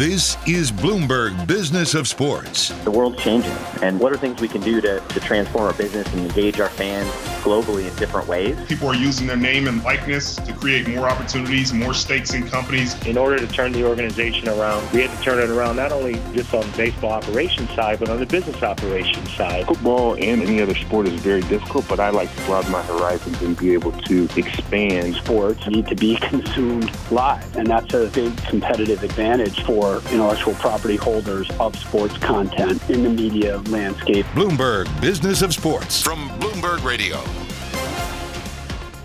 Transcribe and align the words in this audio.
This 0.00 0.38
is 0.48 0.72
Bloomberg 0.72 1.46
Business 1.46 1.94
of 1.94 2.08
Sports. 2.08 2.70
The 2.84 2.90
world's 2.90 3.22
changing, 3.22 3.52
and 3.82 4.00
what 4.00 4.14
are 4.14 4.16
things 4.16 4.40
we 4.40 4.48
can 4.48 4.62
do 4.62 4.80
to, 4.80 4.98
to 4.98 5.20
transform 5.20 5.64
our 5.66 5.74
business 5.74 6.10
and 6.14 6.20
engage 6.20 6.58
our 6.58 6.70
fans 6.70 7.10
globally 7.42 7.86
in 7.86 7.94
different 7.96 8.26
ways? 8.26 8.56
People 8.66 8.88
are 8.88 8.94
using 8.94 9.26
their 9.26 9.36
name 9.36 9.68
and 9.68 9.84
likeness 9.84 10.36
to 10.36 10.54
create 10.54 10.88
more 10.88 11.06
opportunities, 11.06 11.74
more 11.74 11.92
stakes 11.92 12.32
in 12.32 12.48
companies. 12.48 12.94
In 13.06 13.18
order 13.18 13.38
to 13.38 13.46
turn 13.46 13.72
the 13.72 13.84
organization 13.84 14.48
around, 14.48 14.90
we 14.92 15.02
had 15.02 15.14
to 15.14 15.22
turn 15.22 15.38
it 15.38 15.50
around 15.50 15.76
not 15.76 15.92
only 15.92 16.14
just 16.32 16.54
on 16.54 16.62
the 16.70 16.76
baseball 16.78 17.12
operations 17.12 17.68
side, 17.74 17.98
but 17.98 18.08
on 18.08 18.20
the 18.20 18.24
business 18.24 18.62
operations 18.62 19.30
side. 19.34 19.66
Football 19.66 20.14
and 20.14 20.40
any 20.40 20.62
other 20.62 20.74
sport 20.76 21.08
is 21.08 21.20
very 21.20 21.42
difficult, 21.42 21.86
but 21.90 22.00
I 22.00 22.08
like 22.08 22.34
to 22.36 22.42
broaden 22.44 22.72
my 22.72 22.82
horizons 22.84 23.42
and 23.42 23.54
be 23.54 23.74
able 23.74 23.92
to 23.92 24.26
expand. 24.34 25.16
Sports 25.16 25.66
need 25.66 25.88
to 25.88 25.94
be 25.94 26.16
consumed 26.22 26.90
live, 27.10 27.54
and 27.54 27.66
that's 27.66 27.92
a 27.92 28.06
big 28.06 28.34
competitive 28.44 29.02
advantage 29.02 29.62
for 29.64 29.89
intellectual 30.10 30.54
property 30.54 30.96
holders 30.96 31.50
of 31.58 31.76
sports 31.76 32.16
content 32.18 32.82
in 32.90 33.02
the 33.02 33.10
media 33.10 33.58
landscape. 33.68 34.26
Bloomberg 34.34 34.88
Business 35.00 35.42
of 35.42 35.52
Sports 35.52 36.02
from 36.02 36.28
Bloomberg 36.40 36.84
Radio. 36.84 37.22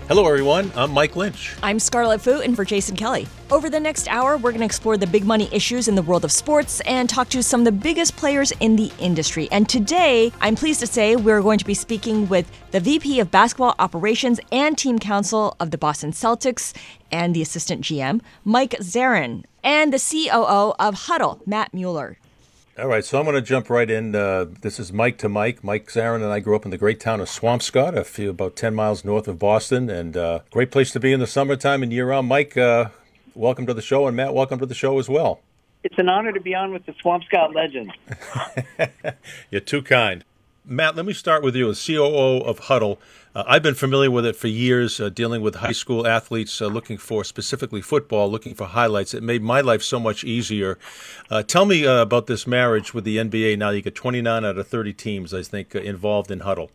Hello, 0.08 0.24
everyone. 0.24 0.70
I'm 0.76 0.92
Mike 0.92 1.16
Lynch. 1.16 1.56
I'm 1.64 1.80
Scarlet 1.80 2.20
Fu, 2.20 2.40
and 2.40 2.54
for 2.54 2.64
Jason 2.64 2.94
Kelly. 2.94 3.26
Over 3.50 3.68
the 3.68 3.80
next 3.80 4.06
hour, 4.06 4.36
we're 4.36 4.52
going 4.52 4.60
to 4.60 4.64
explore 4.64 4.96
the 4.96 5.04
big 5.04 5.24
money 5.24 5.48
issues 5.50 5.88
in 5.88 5.96
the 5.96 6.02
world 6.02 6.24
of 6.24 6.30
sports 6.30 6.80
and 6.82 7.10
talk 7.10 7.28
to 7.30 7.42
some 7.42 7.62
of 7.62 7.64
the 7.64 7.72
biggest 7.72 8.14
players 8.14 8.52
in 8.60 8.76
the 8.76 8.92
industry. 9.00 9.48
And 9.50 9.68
today, 9.68 10.30
I'm 10.40 10.54
pleased 10.54 10.78
to 10.78 10.86
say 10.86 11.16
we're 11.16 11.42
going 11.42 11.58
to 11.58 11.64
be 11.64 11.74
speaking 11.74 12.28
with 12.28 12.48
the 12.70 12.78
VP 12.78 13.18
of 13.18 13.32
Basketball 13.32 13.74
Operations 13.80 14.38
and 14.52 14.78
Team 14.78 15.00
Counsel 15.00 15.56
of 15.58 15.72
the 15.72 15.78
Boston 15.78 16.12
Celtics 16.12 16.72
and 17.10 17.34
the 17.34 17.42
Assistant 17.42 17.82
GM, 17.82 18.20
Mike 18.44 18.76
Zarren, 18.78 19.42
and 19.64 19.92
the 19.92 19.98
COO 19.98 20.72
of 20.78 20.94
Hudl, 20.94 21.44
Matt 21.48 21.74
Mueller. 21.74 22.16
All 22.78 22.88
right, 22.88 23.02
so 23.02 23.18
I'm 23.18 23.24
going 23.24 23.36
to 23.36 23.40
jump 23.40 23.70
right 23.70 23.88
in. 23.88 24.14
Uh, 24.14 24.44
this 24.60 24.78
is 24.78 24.92
Mike 24.92 25.16
to 25.18 25.30
Mike. 25.30 25.64
Mike 25.64 25.86
Zarren 25.86 26.16
and 26.16 26.26
I 26.26 26.40
grew 26.40 26.54
up 26.54 26.66
in 26.66 26.70
the 26.70 26.76
great 26.76 27.00
town 27.00 27.22
of 27.22 27.28
Swampscott, 27.28 27.96
a 27.96 28.04
few 28.04 28.28
about 28.28 28.54
10 28.54 28.74
miles 28.74 29.02
north 29.02 29.26
of 29.28 29.38
Boston, 29.38 29.88
and 29.88 30.14
uh, 30.14 30.40
great 30.50 30.70
place 30.70 30.90
to 30.90 31.00
be 31.00 31.14
in 31.14 31.18
the 31.18 31.26
summertime 31.26 31.82
and 31.82 31.90
year 31.90 32.06
round. 32.06 32.28
Mike, 32.28 32.54
uh, 32.58 32.90
welcome 33.34 33.64
to 33.64 33.72
the 33.72 33.80
show, 33.80 34.06
and 34.06 34.14
Matt, 34.14 34.34
welcome 34.34 34.58
to 34.58 34.66
the 34.66 34.74
show 34.74 34.98
as 34.98 35.08
well. 35.08 35.40
It's 35.84 35.96
an 35.96 36.10
honor 36.10 36.32
to 36.32 36.40
be 36.40 36.54
on 36.54 36.74
with 36.74 36.84
the 36.84 36.92
Swampscott 36.92 37.54
legend. 37.54 37.94
You're 39.50 39.62
too 39.62 39.80
kind. 39.80 40.22
Matt, 40.66 40.96
let 40.96 41.06
me 41.06 41.14
start 41.14 41.42
with 41.42 41.56
you 41.56 41.70
as 41.70 41.82
COO 41.82 42.42
of 42.42 42.60
Hudl. 42.60 42.98
Uh, 43.36 43.44
I've 43.46 43.62
been 43.62 43.74
familiar 43.74 44.10
with 44.10 44.24
it 44.24 44.34
for 44.34 44.48
years, 44.48 44.98
uh, 44.98 45.10
dealing 45.10 45.42
with 45.42 45.56
high 45.56 45.72
school 45.72 46.06
athletes 46.06 46.62
uh, 46.62 46.68
looking 46.68 46.96
for 46.96 47.22
specifically 47.22 47.82
football, 47.82 48.30
looking 48.30 48.54
for 48.54 48.64
highlights. 48.64 49.12
It 49.12 49.22
made 49.22 49.42
my 49.42 49.60
life 49.60 49.82
so 49.82 50.00
much 50.00 50.24
easier. 50.24 50.78
Uh, 51.28 51.42
tell 51.42 51.66
me 51.66 51.86
uh, 51.86 52.00
about 52.00 52.28
this 52.28 52.46
marriage 52.46 52.94
with 52.94 53.04
the 53.04 53.18
NBA. 53.18 53.58
Now 53.58 53.68
you 53.68 53.82
get 53.82 53.94
29 53.94 54.42
out 54.42 54.56
of 54.56 54.66
30 54.66 54.94
teams, 54.94 55.34
I 55.34 55.42
think, 55.42 55.76
uh, 55.76 55.80
involved 55.80 56.30
in 56.30 56.40
Hudl. 56.40 56.70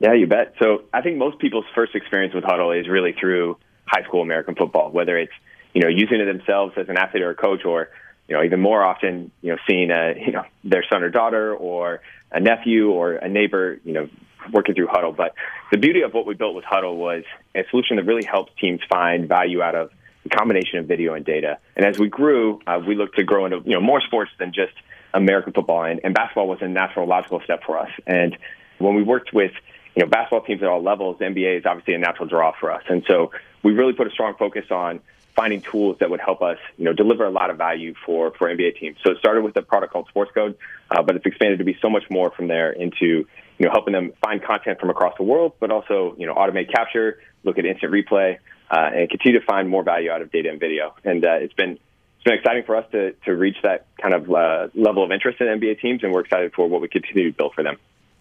Yeah, 0.00 0.14
you 0.14 0.26
bet. 0.26 0.54
So 0.60 0.82
I 0.92 1.00
think 1.00 1.16
most 1.16 1.38
people's 1.38 1.64
first 1.76 1.94
experience 1.94 2.34
with 2.34 2.42
Hudl 2.42 2.76
is 2.76 2.88
really 2.88 3.12
through 3.12 3.56
high 3.84 4.02
school 4.02 4.22
American 4.22 4.56
football, 4.56 4.90
whether 4.90 5.16
it's 5.16 5.32
you 5.74 5.80
know 5.80 5.88
using 5.88 6.20
it 6.20 6.24
themselves 6.24 6.74
as 6.76 6.88
an 6.88 6.96
athlete 6.96 7.22
or 7.22 7.30
a 7.30 7.36
coach, 7.36 7.64
or 7.64 7.90
you 8.26 8.34
know 8.36 8.42
even 8.42 8.60
more 8.60 8.82
often 8.82 9.30
you 9.42 9.52
know 9.52 9.58
seeing 9.70 9.92
a 9.92 10.12
you 10.26 10.32
know 10.32 10.42
their 10.64 10.84
son 10.90 11.04
or 11.04 11.08
daughter 11.08 11.54
or 11.54 12.00
a 12.32 12.40
nephew 12.40 12.90
or 12.90 13.12
a 13.12 13.28
neighbor 13.28 13.78
you 13.84 13.92
know 13.92 14.08
working 14.52 14.74
through 14.74 14.88
Hudl. 14.88 15.16
But 15.16 15.34
the 15.70 15.78
beauty 15.78 16.02
of 16.02 16.12
what 16.14 16.26
we 16.26 16.34
built 16.34 16.54
with 16.54 16.64
Hudl 16.64 16.96
was 16.96 17.24
a 17.54 17.64
solution 17.70 17.96
that 17.96 18.04
really 18.04 18.24
helps 18.24 18.52
teams 18.60 18.80
find 18.88 19.28
value 19.28 19.62
out 19.62 19.74
of 19.74 19.90
the 20.22 20.36
combination 20.36 20.78
of 20.78 20.86
video 20.86 21.14
and 21.14 21.24
data. 21.24 21.58
And 21.76 21.86
as 21.86 21.98
we 21.98 22.08
grew, 22.08 22.60
uh, 22.66 22.80
we 22.86 22.94
looked 22.94 23.16
to 23.16 23.24
grow 23.24 23.44
into 23.44 23.62
you 23.64 23.72
know 23.72 23.80
more 23.80 24.00
sports 24.00 24.30
than 24.38 24.52
just 24.52 24.72
American 25.14 25.52
football, 25.52 25.84
and, 25.84 26.00
and 26.02 26.14
basketball 26.14 26.48
was 26.48 26.58
a 26.62 26.68
natural, 26.68 27.06
logical 27.06 27.40
step 27.44 27.62
for 27.64 27.78
us. 27.78 27.90
And 28.06 28.36
when 28.78 28.94
we 28.94 29.02
worked 29.02 29.32
with 29.32 29.52
you 29.94 30.02
know 30.02 30.08
basketball 30.08 30.42
teams 30.42 30.62
at 30.62 30.68
all 30.68 30.82
levels, 30.82 31.18
the 31.18 31.26
NBA 31.26 31.58
is 31.58 31.66
obviously 31.66 31.94
a 31.94 31.98
natural 31.98 32.28
draw 32.28 32.52
for 32.58 32.72
us. 32.72 32.82
And 32.88 33.04
so 33.06 33.30
we 33.62 33.72
really 33.72 33.92
put 33.92 34.06
a 34.06 34.10
strong 34.10 34.34
focus 34.38 34.64
on 34.70 35.00
finding 35.36 35.60
tools 35.60 35.98
that 36.00 36.10
would 36.10 36.20
help 36.20 36.40
us, 36.40 36.58
you 36.78 36.84
know, 36.84 36.94
deliver 36.94 37.24
a 37.24 37.30
lot 37.30 37.50
of 37.50 37.58
value 37.58 37.94
for 38.04 38.32
for 38.32 38.48
NBA 38.48 38.80
teams. 38.80 38.96
So 39.04 39.12
it 39.12 39.18
started 39.18 39.44
with 39.44 39.56
a 39.56 39.62
product 39.62 39.92
called 39.92 40.08
Sportscode, 40.14 40.56
uh, 40.90 41.02
but 41.02 41.16
it's 41.16 41.26
expanded 41.26 41.58
to 41.58 41.64
be 41.64 41.76
so 41.80 41.90
much 41.90 42.04
more 42.10 42.30
from 42.30 42.48
there 42.48 42.72
into 42.72 43.26
you 43.58 43.66
know 43.66 43.72
helping 43.72 43.92
them 43.92 44.12
find 44.22 44.42
content 44.42 44.80
from 44.80 44.90
across 44.90 45.16
the 45.16 45.22
world, 45.22 45.54
but 45.60 45.70
also 45.70 46.14
you 46.18 46.26
know 46.26 46.34
automate 46.34 46.70
capture, 46.72 47.18
look 47.44 47.58
at 47.58 47.64
instant 47.64 47.92
replay, 47.92 48.38
uh, 48.70 48.90
and 48.94 49.10
continue 49.10 49.38
to 49.38 49.46
find 49.46 49.68
more 49.68 49.82
value 49.82 50.10
out 50.10 50.22
of 50.22 50.30
data 50.30 50.50
and 50.50 50.60
video. 50.60 50.94
And 51.04 51.24
uh, 51.24 51.32
it's 51.34 51.54
been 51.54 51.72
it's 51.72 52.24
been 52.24 52.34
exciting 52.34 52.64
for 52.64 52.76
us 52.76 52.90
to 52.92 53.12
to 53.24 53.36
reach 53.36 53.56
that 53.62 53.86
kind 54.00 54.14
of 54.14 54.30
uh, 54.30 54.68
level 54.74 55.04
of 55.04 55.10
interest 55.10 55.40
in 55.40 55.46
NBA 55.46 55.80
teams, 55.80 56.02
and 56.02 56.12
we're 56.12 56.20
excited 56.20 56.52
for 56.54 56.68
what 56.68 56.80
we 56.80 56.88
continue 56.88 57.30
to 57.30 57.36
build 57.36 57.54
for 57.54 57.62
them. 57.62 57.78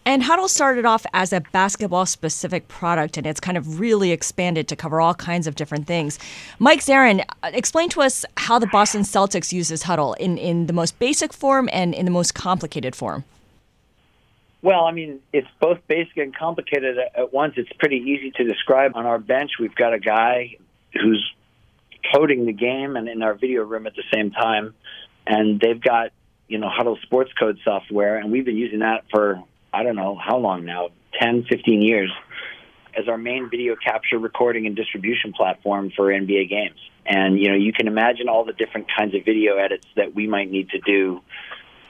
And 0.08 0.22
Hudl 0.22 0.48
started 0.48 0.86
off 0.86 1.04
as 1.16 1.34
a 1.34 1.42
basketball 1.52 2.06
specific 2.06 2.68
product, 2.68 3.18
and 3.18 3.26
it's 3.26 3.40
kind 3.40 3.58
of 3.58 3.80
really 3.80 4.12
expanded 4.12 4.68
to 4.68 4.76
cover 4.76 5.02
all 5.02 5.16
kinds 5.16 5.48
of 5.48 5.56
different 5.56 5.88
things. 5.88 6.20
Mike 6.60 6.82
Zarren, 6.82 7.26
explain 7.44 7.90
to 7.90 8.04
us 8.04 8.24
how 8.38 8.60
the 8.60 8.68
Boston 8.68 9.02
Celtics 9.02 9.52
uses 9.52 9.82
Hudl 9.82 10.16
in, 10.18 10.38
in 10.38 10.68
the 10.68 10.74
most 10.74 11.00
basic 11.00 11.34
form 11.34 11.68
and 11.74 11.96
in 11.96 12.06
the 12.06 12.12
most 12.12 12.36
complicated 12.36 12.96
form. 12.96 13.24
Well, 14.66 14.86
I 14.86 14.94
mean, 14.94 15.20
it's 15.32 15.48
both 15.62 15.78
basic 15.88 16.18
and 16.18 16.36
complicated 16.36 16.98
at 16.98 17.32
once. 17.32 17.54
It's 17.56 17.72
pretty 17.78 17.98
easy 17.98 18.32
to 18.38 18.44
describe. 18.44 18.96
On 18.96 19.06
our 19.06 19.20
bench, 19.20 19.52
we've 19.60 19.76
got 19.76 19.94
a 19.94 20.00
guy 20.00 20.58
who's 20.92 21.24
coding 22.12 22.48
the 22.48 22.52
game 22.52 22.96
and 22.96 23.08
in 23.08 23.22
our 23.22 23.36
video 23.36 23.62
room 23.62 23.86
at 23.86 23.94
the 23.94 24.02
same 24.12 24.32
time. 24.32 24.74
And 25.28 25.60
they've 25.60 25.80
got, 25.80 26.14
you 26.48 26.58
know, 26.58 26.68
Hudl 26.68 26.98
Sportscode 27.06 27.60
software, 27.64 28.18
and 28.18 28.32
we've 28.32 28.44
been 28.44 28.58
using 28.58 28.80
that 28.80 29.04
for, 29.12 29.40
I 29.72 29.84
don't 29.84 29.96
know 29.96 30.16
how 30.20 30.38
long 30.38 30.66
now, 30.66 30.90
10, 31.22 31.46
15 31.48 31.84
years, 31.84 32.12
as 32.98 33.08
our 33.08 33.20
main 33.20 33.52
video 33.52 33.76
capture, 33.76 34.18
recording, 34.18 34.66
and 34.66 34.76
distribution 34.76 35.34
platform 35.34 35.92
for 35.96 36.06
NBA 36.06 36.50
games. 36.50 36.80
And, 37.06 37.40
you 37.40 37.50
know, 37.50 37.56
you 37.56 37.72
can 37.72 37.88
imagine 37.88 38.30
all 38.30 38.46
the 38.46 38.54
different 38.54 38.88
kinds 38.98 39.14
of 39.14 39.26
video 39.26 39.58
edits 39.58 39.86
that 39.96 40.16
we 40.16 40.26
might 40.26 40.50
need 40.50 40.70
to 40.70 40.80
do 40.80 41.22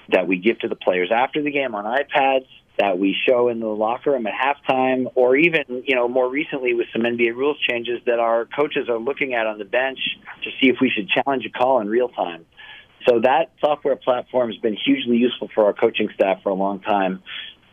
that 0.09 0.28
we 0.28 0.40
give 0.40 0.59
to 0.59 0.68
the 0.68 0.75
players 0.75 1.09
after 1.09 1.42
the 1.42 1.52
game 1.52 1.74
on 1.74 1.86
iPads, 1.86 2.47
that 2.78 3.00
we 3.00 3.16
show 3.28 3.47
in 3.50 3.59
the 3.59 3.68
locker 3.68 4.12
room 4.12 4.28
at 4.28 4.34
halftime, 4.34 5.12
or 5.16 5.36
even, 5.36 5.84
you 5.86 5.96
know, 5.96 6.08
more 6.08 6.30
recently 6.30 6.74
with 6.74 6.88
some 6.91 7.03
NBA 7.03 7.36
rules 7.36 7.58
changes 7.59 8.02
that 8.06 8.19
our 8.19 8.46
coaches 8.46 8.90
are 8.90 9.00
looking 9.00 9.34
at 9.34 9.47
on 9.47 9.58
the 9.58 9.66
bench 9.66 10.00
to 10.44 10.50
see 10.59 10.69
if 10.69 10.78
we 10.81 10.90
should 10.90 11.08
challenge 11.09 11.46
a 11.46 11.50
call 11.50 11.80
in 11.80 11.88
real 11.88 12.09
time. 12.09 12.46
So 13.08 13.19
that 13.22 13.52
software 13.62 13.96
platform 13.96 14.52
has 14.52 14.59
been 14.59 14.75
hugely 14.75 15.18
useful 15.18 15.50
for 15.53 15.66
our 15.66 15.74
coaching 15.74 16.09
staff 16.16 16.41
for 16.44 16.50
a 16.50 16.56
long 16.56 16.80
time, 16.81 17.22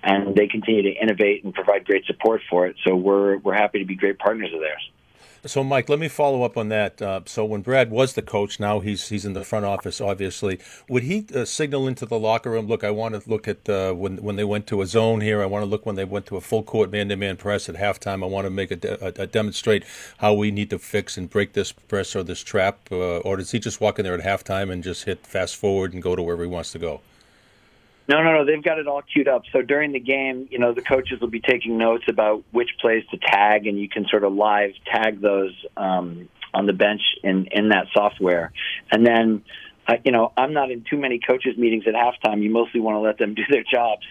and 0.03 0.37
they 0.37 0.47
continue 0.47 0.83
to 0.83 0.93
innovate 0.93 1.43
and 1.45 1.55
provide 1.55 1.85
great 1.85 2.05
support 2.07 2.43
for 2.51 2.67
it. 2.67 2.77
So 2.87 2.95
we're 2.95 3.39
we're 3.39 3.55
happy 3.55 3.79
to 3.79 3.87
be 3.87 3.97
great 3.97 4.19
partners 4.19 4.51
of 4.53 4.61
theirs. 4.61 4.92
So, 5.45 5.65
Mike, 5.65 5.89
let 5.89 5.99
me 5.99 6.09
follow 6.09 6.45
up 6.45 6.57
on 6.57 6.69
that. 6.69 7.03
Uh, 7.03 7.21
so, 7.27 7.45
when 7.45 7.63
Brad 7.63 7.91
was 7.91 8.13
the 8.15 8.23
coach, 8.23 8.61
now 8.61 8.81
he's 8.81 9.09
he's 9.09 9.25
in 9.25 9.33
the 9.33 9.45
front 9.45 9.65
office. 9.65 10.01
Obviously, 10.01 10.61
would 10.89 11.03
he 11.03 11.27
uh, 11.35 11.45
signal 11.45 11.89
into 11.89 12.07
the 12.07 12.19
locker 12.19 12.51
room? 12.51 12.67
Look, 12.67 12.85
I 12.85 12.91
want 12.91 13.21
to 13.21 13.29
look 13.29 13.49
at 13.49 13.69
uh, 13.69 13.93
when 13.93 14.19
when 14.19 14.37
they 14.37 14.45
went 14.45 14.67
to 14.69 14.83
a 14.83 14.87
zone 14.87 15.21
here. 15.21 15.43
I 15.43 15.47
want 15.47 15.63
to 15.63 15.67
look 15.67 15.85
when 15.85 15.97
they 15.97 16.05
went 16.05 16.27
to 16.27 16.37
a 16.37 16.41
full 16.41 16.63
court 16.63 16.91
man 16.91 17.09
to 17.09 17.17
man 17.17 17.37
press 17.37 17.69
at 17.69 17.75
halftime. 17.75 18.23
I 18.23 18.27
want 18.27 18.47
to 18.47 18.51
make 18.51 18.71
a, 18.71 18.77
de- 18.77 19.23
a, 19.23 19.27
demonstrate 19.27 19.85
how 20.19 20.35
we 20.35 20.51
need 20.51 20.71
to 20.71 20.79
fix 20.79 21.17
and 21.17 21.29
break 21.29 21.53
this 21.55 21.73
press 21.73 22.15
or 22.15 22.23
this 22.23 22.43
trap. 22.43 22.79
Uh, 22.91 23.19
or 23.19 23.37
does 23.37 23.51
he 23.51 23.59
just 23.59 23.81
walk 23.81 23.99
in 23.99 24.05
there 24.05 24.15
at 24.15 24.21
halftime 24.21 24.71
and 24.71 24.83
just 24.83 25.05
hit 25.05 25.27
fast 25.27 25.57
forward 25.57 25.93
and 25.93 26.03
go 26.03 26.15
to 26.15 26.23
wherever 26.23 26.43
he 26.43 26.49
wants 26.49 26.73
to 26.73 26.79
go? 26.79 27.01
No, 28.13 28.23
no, 28.23 28.35
no. 28.35 28.45
They've 28.45 28.63
got 28.63 28.79
it 28.79 28.87
all 28.87 29.01
queued 29.01 29.27
up. 29.27 29.45
So 29.55 29.63
during 29.63 29.93
the 29.93 30.01
game, 30.01 30.47
you 30.51 30.59
know, 30.59 30.75
the 30.75 30.83
coaches 30.83 31.19
will 31.23 31.31
be 31.31 31.41
taking 31.41 31.79
notes 31.79 32.05
about 32.09 32.45
which 32.51 32.69
plays 32.79 33.05
to 33.11 33.17
tag, 33.17 33.67
and 33.67 33.81
you 33.81 33.89
can 33.89 34.07
sort 34.11 34.23
of 34.23 34.35
live 34.35 34.73
tag 34.85 35.23
those 35.23 35.55
um, 35.79 36.29
on 36.53 36.67
the 36.67 36.75
bench 36.75 37.01
in 37.25 37.47
in 37.47 37.71
that 37.71 37.87
software. 37.95 38.53
And 38.91 39.07
then, 39.07 39.43
uh, 39.89 39.95
you 40.05 40.13
know, 40.13 40.31
I'm 40.37 40.53
not 40.53 40.71
in 40.71 40.85
too 40.85 40.99
many 40.99 41.21
coaches 41.27 41.57
meetings 41.57 41.85
at 41.87 41.95
halftime. 41.95 42.43
You 42.43 42.51
mostly 42.51 42.81
want 42.81 42.97
to 42.97 43.01
let 43.01 43.17
them 43.17 43.35
do 43.35 43.45
their 43.49 43.65
jobs, 43.65 44.05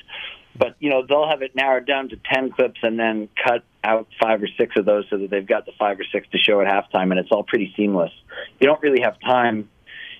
but 0.57 0.77
you 0.79 0.89
know, 0.89 1.05
they'll 1.07 1.29
have 1.29 1.43
it 1.43 1.55
narrowed 1.55 1.85
down 1.85 2.09
to 2.09 2.15
ten 2.33 2.49
clips 2.49 2.79
and 2.81 2.99
then 2.99 3.29
cut 3.45 3.63
out 3.83 4.07
five 4.19 4.41
or 4.41 4.49
six 4.57 4.75
of 4.77 4.85
those 4.85 5.05
so 5.11 5.19
that 5.19 5.29
they've 5.29 5.45
got 5.45 5.67
the 5.67 5.73
five 5.77 5.99
or 5.99 6.05
six 6.11 6.27
to 6.31 6.39
show 6.39 6.59
at 6.59 6.65
halftime, 6.65 7.11
and 7.11 7.19
it's 7.19 7.29
all 7.31 7.43
pretty 7.43 7.71
seamless. 7.77 8.11
You 8.59 8.65
don't 8.65 8.81
really 8.81 9.01
have 9.01 9.19
time, 9.19 9.69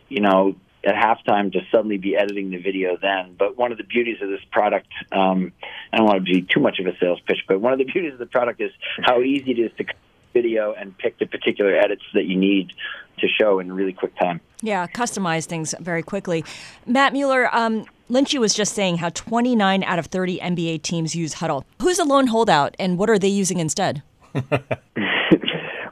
you 0.08 0.22
know, 0.22 0.56
at 0.84 0.96
halftime 0.96 1.52
to 1.54 1.60
suddenly 1.72 1.98
be 1.98 2.16
editing 2.16 2.50
the 2.50 2.58
video 2.58 2.98
then. 3.02 3.36
But 3.38 3.58
one 3.58 3.72
of 3.72 3.78
the 3.78 3.84
beauties 3.84 4.18
of 4.22 4.30
this 4.30 4.42
product, 4.52 4.88
um, 5.12 5.52
I 5.94 5.98
don't 5.98 6.06
want 6.06 6.26
to 6.26 6.34
be 6.34 6.42
too 6.42 6.60
much 6.60 6.80
of 6.80 6.88
a 6.88 6.98
sales 6.98 7.20
pitch, 7.26 7.40
but 7.48 7.60
one 7.62 7.74
of 7.74 7.80
the 7.80 7.86
beauties 7.94 8.14
of 8.14 8.20
the 8.20 8.26
product 8.26 8.62
is 8.62 8.72
how 9.04 9.22
easy 9.22 9.52
it 9.52 9.60
is 9.60 9.72
to 9.78 9.86
video 10.34 10.74
and 10.74 10.98
pick 10.98 11.18
the 11.20 11.26
particular 11.26 11.76
edits 11.76 12.04
that 12.14 12.26
you 12.26 12.38
need 12.38 12.72
to 13.20 13.28
show 13.28 13.60
in 13.60 13.72
really 13.72 13.94
quick 13.94 14.18
time. 14.18 14.40
Yeah, 14.62 14.88
customize 14.88 15.46
things 15.46 15.76
very 15.80 16.02
quickly. 16.02 16.44
Matt 16.86 17.14
Mueller, 17.14 17.54
um, 17.54 17.86
Lynchy 18.10 18.40
was 18.40 18.54
just 18.54 18.74
saying 18.74 18.98
how 18.98 19.10
29 19.10 19.84
out 19.84 20.00
of 20.00 20.08
30 20.08 20.40
NBA 20.40 20.82
teams 20.82 21.16
use 21.16 21.36
Hudl. 21.36 21.64
Who's 21.82 22.00
a 22.00 22.04
lone 22.04 22.28
holdout, 22.28 22.76
and 22.80 22.98
what 22.98 23.10
are 23.10 23.20
they 23.20 23.28
using 23.28 23.60
instead? 23.60 24.04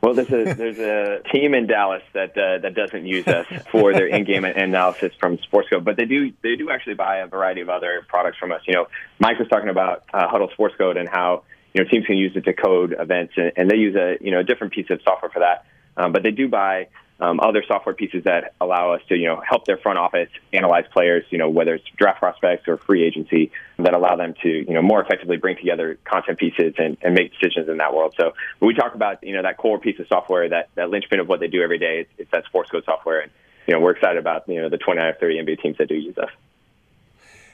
Well, 0.01 0.13
there's 0.13 0.31
a 0.31 0.54
there's 0.54 0.80
a 0.80 1.22
team 1.30 1.54
in 1.54 1.68
Dallas 1.68 2.04
that 2.13 2.31
uh, 2.38 2.60
that 2.60 2.74
doesn't 2.74 3.06
use 3.06 3.28
us 3.28 3.46
for 3.72 3.94
their 3.94 4.07
in-game 4.07 4.46
analysis 4.46 5.12
from 5.19 5.38
Sportscode, 5.38 5.84
but 5.84 5.98
they 5.98 6.06
do 6.06 6.31
they 6.42 6.56
do 6.56 6.69
actually 6.69 6.94
buy 6.94 7.18
a 7.18 7.28
variety 7.28 7.62
of 7.62 7.69
other 7.69 8.06
products 8.07 8.38
from 8.38 8.51
us. 8.51 8.62
You 8.66 8.75
know, 8.75 8.88
Mike 9.19 9.40
was 9.40 9.50
talking 9.50 9.69
about 9.69 10.04
uh, 10.13 10.28
Hudl 10.28 10.50
Sportscode 10.56 10.98
and 10.98 11.10
how 11.10 11.44
you 11.74 11.84
know 11.84 11.90
teams 11.90 12.06
can 12.06 12.16
use 12.16 12.31
it 12.36 12.46
to 12.46 12.54
code 12.54 12.96
events, 12.98 13.34
and, 13.36 13.51
and 13.57 13.69
they 13.69 13.75
use 13.75 13.96
a 13.96 14.18
you 14.22 14.31
know 14.31 14.40
a 14.40 14.44
different 14.44 14.74
piece 14.74 14.90
of 14.90 15.01
software 15.04 15.31
for 15.31 15.40
that. 15.40 15.66
Um, 15.98 16.13
but 16.13 16.24
they 16.24 16.31
do 16.31 16.48
buy 16.48 16.88
um, 17.19 17.39
other 17.42 17.63
software 17.68 17.95
pieces 17.95 18.24
that 18.24 18.54
allow 18.62 18.94
us 18.94 19.01
to, 19.10 19.16
you 19.16 19.27
know, 19.27 19.42
help 19.48 19.66
their 19.66 19.77
front 19.77 20.00
office 20.00 20.30
analyze 20.54 20.86
players, 20.92 21.25
you 21.30 21.38
know, 21.38 21.50
whether 21.50 21.75
it's 21.75 21.86
draft 21.98 22.19
prospects 22.19 22.68
or 22.68 22.77
free 22.77 23.04
agency, 23.04 23.51
that 23.77 23.94
allow 23.94 24.16
them 24.16 24.33
to, 24.42 24.50
you 24.50 24.74
know, 24.74 24.81
more 24.81 25.01
effectively 25.01 25.38
bring 25.38 25.57
together 25.57 25.98
content 26.06 26.38
pieces 26.38 26.74
and, 26.77 26.98
and 27.01 27.13
make 27.13 27.33
decisions 27.33 27.68
in 27.68 27.77
that 27.77 27.94
world. 27.94 28.13
So 28.18 28.33
when 28.60 28.68
we 28.68 28.74
talk 28.74 28.95
about, 28.95 29.24
you 29.24 29.36
know, 29.36 29.42
that 29.42 29.57
core 29.57 29.80
piece 29.80 30.00
of 30.00 30.07
software, 30.07 30.48
that, 30.50 30.69
that 30.75 30.89
linchpin 30.89 31.19
of 31.19 31.27
what 31.27 31.39
they 31.39 31.48
do 31.48 31.62
every 31.62 31.77
day, 31.77 32.01
it's, 32.01 32.12
it's 32.18 32.31
that 32.31 32.45
Sportscode 32.51 32.86
software. 32.86 33.19
And, 33.21 33.31
you 33.68 33.74
know, 33.74 33.81
we're 33.81 33.92
excited 33.92 34.18
about, 34.18 34.48
you 34.48 34.62
know, 34.62 34.69
the 34.69 34.77
29 34.77 35.06
or 35.06 35.13
30 35.13 35.44
NBA 35.44 35.62
teams 35.62 35.77
that 35.77 35.89
do 35.89 35.95
use 35.95 36.18
us. 36.18 36.30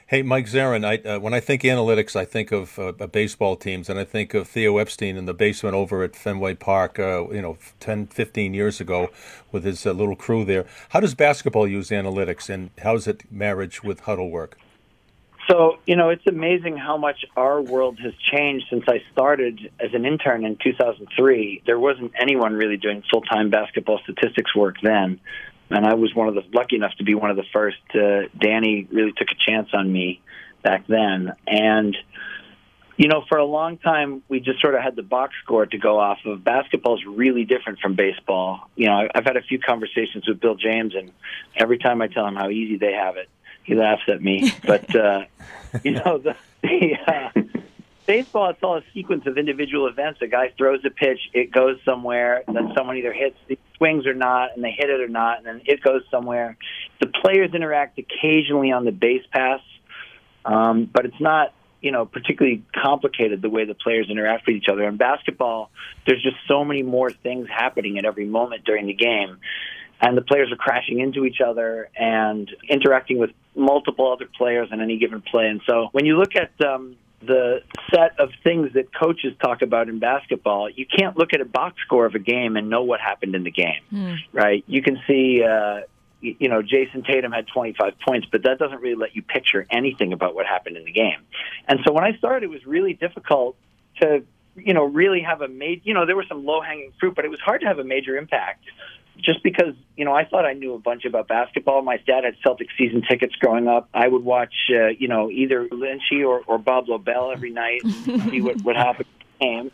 Hey, 0.08 0.22
Mike 0.22 0.46
Zarren, 0.46 0.84
I, 0.84 0.98
uh, 1.08 1.18
when 1.18 1.34
I 1.34 1.40
think 1.40 1.62
analytics, 1.62 2.14
I 2.14 2.24
think 2.24 2.52
of 2.52 2.78
uh, 2.78 2.92
baseball 2.92 3.56
teams, 3.56 3.90
and 3.90 3.98
I 3.98 4.04
think 4.04 4.34
of 4.34 4.46
Theo 4.46 4.78
Epstein 4.78 5.16
in 5.16 5.24
the 5.24 5.34
basement 5.34 5.74
over 5.74 6.04
at 6.04 6.14
Fenway 6.14 6.54
Park, 6.54 7.00
uh, 7.00 7.28
you 7.30 7.42
know, 7.42 7.58
10, 7.80 8.06
15 8.06 8.54
years 8.54 8.80
ago 8.80 9.10
with 9.50 9.64
his 9.64 9.84
uh, 9.84 9.90
little 9.90 10.14
crew 10.14 10.44
there. 10.44 10.64
How 10.90 11.00
does 11.00 11.16
basketball 11.16 11.66
use 11.66 11.88
analytics, 11.88 12.48
and 12.48 12.70
how 12.84 12.94
is 12.94 13.08
it 13.08 13.24
marriage 13.32 13.82
with 13.82 14.02
Hudl 14.02 14.30
work? 14.30 14.56
So, 15.50 15.80
you 15.88 15.96
know, 15.96 16.10
it's 16.10 16.26
amazing 16.28 16.76
how 16.76 16.96
much 16.96 17.24
our 17.36 17.60
world 17.60 17.98
has 17.98 18.14
changed 18.14 18.66
since 18.70 18.84
I 18.86 19.02
started 19.10 19.72
as 19.80 19.92
an 19.92 20.06
intern 20.06 20.44
in 20.44 20.54
2003. 20.54 21.62
There 21.66 21.80
wasn't 21.80 22.12
anyone 22.16 22.52
really 22.52 22.76
doing 22.76 23.02
full 23.10 23.22
time 23.22 23.50
basketball 23.50 23.98
statistics 24.04 24.54
work 24.54 24.76
then 24.82 25.18
and 25.70 25.86
I 25.86 25.94
was 25.94 26.14
one 26.14 26.28
of 26.28 26.34
the 26.34 26.42
lucky 26.52 26.76
enough 26.76 26.94
to 26.98 27.04
be 27.04 27.14
one 27.14 27.30
of 27.30 27.36
the 27.36 27.44
first. 27.52 27.78
Uh, 27.94 28.28
Danny 28.38 28.86
really 28.90 29.12
took 29.12 29.28
a 29.30 29.50
chance 29.50 29.68
on 29.72 29.92
me 29.92 30.20
back 30.62 30.86
then, 30.86 31.34
and 31.46 31.96
you 32.96 33.08
know, 33.08 33.24
for 33.28 33.36
a 33.38 33.44
long 33.44 33.76
time 33.78 34.22
we 34.28 34.40
just 34.40 34.60
sort 34.60 34.74
of 34.74 34.82
had 34.82 34.96
the 34.96 35.02
box 35.02 35.34
score 35.42 35.66
to 35.66 35.78
go 35.78 35.98
off 35.98 36.18
of. 36.24 36.42
Basketball 36.42 36.96
is 36.96 37.04
really 37.06 37.44
different 37.44 37.78
from 37.80 37.94
baseball. 37.94 38.70
You 38.74 38.86
know, 38.86 39.08
I've 39.14 39.24
had 39.24 39.36
a 39.36 39.42
few 39.42 39.58
conversations 39.58 40.26
with 40.26 40.40
Bill 40.40 40.54
James, 40.54 40.94
and 40.94 41.12
every 41.56 41.78
time 41.78 42.00
I 42.00 42.08
tell 42.08 42.26
him 42.26 42.36
how 42.36 42.48
easy 42.48 42.78
they 42.78 42.92
have 42.92 43.16
it, 43.16 43.28
he 43.64 43.74
laughs 43.74 44.02
at 44.08 44.22
me. 44.22 44.52
But 44.66 44.94
uh, 44.94 45.24
you 45.84 45.92
know, 45.92 46.18
the, 46.18 46.36
the 46.62 46.96
uh, 47.06 47.42
baseball, 48.06 48.50
it's 48.50 48.62
all 48.62 48.76
a 48.76 48.82
sequence 48.94 49.26
of 49.26 49.38
individual 49.38 49.86
events. 49.88 50.20
A 50.22 50.26
guy 50.26 50.52
throws 50.56 50.80
a 50.84 50.90
pitch, 50.90 51.18
it 51.34 51.52
goes 51.52 51.78
somewhere, 51.84 52.42
then 52.46 52.72
someone 52.76 52.96
either 52.96 53.12
hits 53.12 53.36
the 53.48 53.58
swings 53.76 54.06
or 54.06 54.14
not, 54.14 54.50
and 54.54 54.64
they 54.64 54.70
hit 54.70 54.88
it 54.88 55.00
or 55.00 55.08
not, 55.08 55.38
and 55.38 55.46
then 55.46 55.62
it 55.64 55.82
goes 55.82 56.02
somewhere. 56.10 56.56
The 57.00 57.08
players 57.08 57.52
interact 57.54 57.98
occasionally 57.98 58.72
on 58.72 58.84
the 58.84 58.92
base 58.92 59.24
pass, 59.30 59.60
um, 60.44 60.88
but 60.92 61.04
it's 61.04 61.20
not 61.20 61.52
you 61.82 61.92
know 61.92 62.06
particularly 62.06 62.64
complicated 62.74 63.42
the 63.42 63.50
way 63.50 63.64
the 63.64 63.74
players 63.74 64.08
interact 64.10 64.46
with 64.46 64.56
each 64.56 64.68
other. 64.70 64.84
In 64.88 64.96
basketball, 64.96 65.70
there's 66.06 66.22
just 66.22 66.36
so 66.48 66.64
many 66.64 66.82
more 66.82 67.10
things 67.10 67.48
happening 67.48 67.98
at 67.98 68.04
every 68.04 68.26
moment 68.26 68.64
during 68.64 68.86
the 68.86 68.94
game. 68.94 69.38
And 69.98 70.14
the 70.14 70.22
players 70.22 70.52
are 70.52 70.56
crashing 70.56 71.00
into 71.00 71.24
each 71.24 71.40
other 71.40 71.88
and 71.96 72.50
interacting 72.68 73.16
with 73.18 73.30
multiple 73.54 74.12
other 74.12 74.26
players 74.36 74.68
on 74.70 74.82
any 74.82 74.98
given 74.98 75.22
play. 75.22 75.46
And 75.46 75.62
so 75.66 75.88
when 75.92 76.04
you 76.04 76.18
look 76.18 76.32
at 76.36 76.50
um, 76.62 76.96
the 77.20 77.62
set 77.90 78.18
of 78.18 78.30
things 78.44 78.72
that 78.74 78.94
coaches 78.94 79.34
talk 79.42 79.62
about 79.62 79.88
in 79.88 79.98
basketball, 79.98 80.68
you 80.68 80.86
can't 80.86 81.16
look 81.16 81.32
at 81.32 81.40
a 81.40 81.44
box 81.44 81.76
score 81.82 82.06
of 82.06 82.14
a 82.14 82.18
game 82.18 82.56
and 82.56 82.68
know 82.68 82.82
what 82.82 83.00
happened 83.00 83.34
in 83.34 83.44
the 83.44 83.50
game, 83.50 83.80
mm. 83.92 84.16
right? 84.32 84.64
You 84.66 84.82
can 84.82 85.00
see, 85.06 85.42
uh, 85.42 85.80
you 86.20 86.48
know, 86.48 86.62
Jayson 86.62 87.04
Tatum 87.04 87.32
had 87.32 87.46
25 87.48 87.94
points, 88.06 88.26
but 88.30 88.42
that 88.42 88.58
doesn't 88.58 88.80
really 88.80 88.96
let 88.96 89.16
you 89.16 89.22
picture 89.22 89.66
anything 89.70 90.12
about 90.12 90.34
what 90.34 90.46
happened 90.46 90.76
in 90.76 90.84
the 90.84 90.92
game. 90.92 91.20
And 91.68 91.80
so 91.86 91.92
when 91.92 92.04
I 92.04 92.16
started, 92.16 92.44
it 92.44 92.50
was 92.50 92.66
really 92.66 92.94
difficult 92.94 93.56
to, 94.00 94.22
you 94.56 94.74
know, 94.74 94.84
really 94.84 95.22
have 95.22 95.40
a 95.40 95.48
major, 95.48 95.82
you 95.84 95.94
know, 95.94 96.06
there 96.06 96.16
was 96.16 96.26
some 96.28 96.44
low 96.44 96.60
hanging 96.60 96.92
fruit, 97.00 97.14
but 97.14 97.24
it 97.24 97.30
was 97.30 97.40
hard 97.40 97.60
to 97.62 97.66
have 97.66 97.78
a 97.78 97.84
major 97.84 98.16
impact 98.16 98.64
just 99.18 99.42
because 99.42 99.74
you 99.96 100.04
know 100.04 100.14
I 100.14 100.24
thought 100.24 100.44
I 100.44 100.52
knew 100.52 100.74
a 100.74 100.78
bunch 100.78 101.04
about 101.04 101.28
basketball. 101.28 101.82
My 101.82 101.96
dad 101.98 102.24
had 102.24 102.36
Celtic 102.42 102.68
season 102.78 103.02
tickets 103.08 103.34
growing 103.36 103.68
up. 103.68 103.88
I 103.92 104.08
would 104.08 104.24
watch 104.24 104.54
uh, 104.70 104.88
you 104.88 105.08
know 105.08 105.30
either 105.30 105.66
Lynchy 105.68 106.26
or, 106.26 106.42
or 106.46 106.58
Bob 106.58 106.88
Lobel 106.88 107.32
every 107.32 107.50
night, 107.50 107.82
and 107.84 108.22
see 108.30 108.40
what 108.40 108.60
what 108.62 108.76
happened. 108.76 109.08
And, 109.40 109.70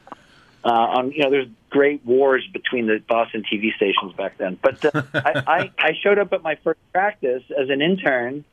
uh, 0.64 0.68
on 0.68 1.12
you 1.12 1.22
know, 1.22 1.30
there's 1.30 1.48
great 1.70 2.04
wars 2.04 2.46
between 2.52 2.86
the 2.86 3.02
Boston 3.08 3.44
TV 3.50 3.74
stations 3.74 4.12
back 4.14 4.38
then. 4.38 4.58
But 4.60 4.84
uh, 4.84 5.02
I, 5.14 5.42
I 5.46 5.70
I 5.78 5.92
showed 6.02 6.18
up 6.18 6.32
at 6.32 6.42
my 6.42 6.56
first 6.62 6.80
practice 6.92 7.42
as 7.50 7.68
an 7.68 7.82
intern 7.82 8.44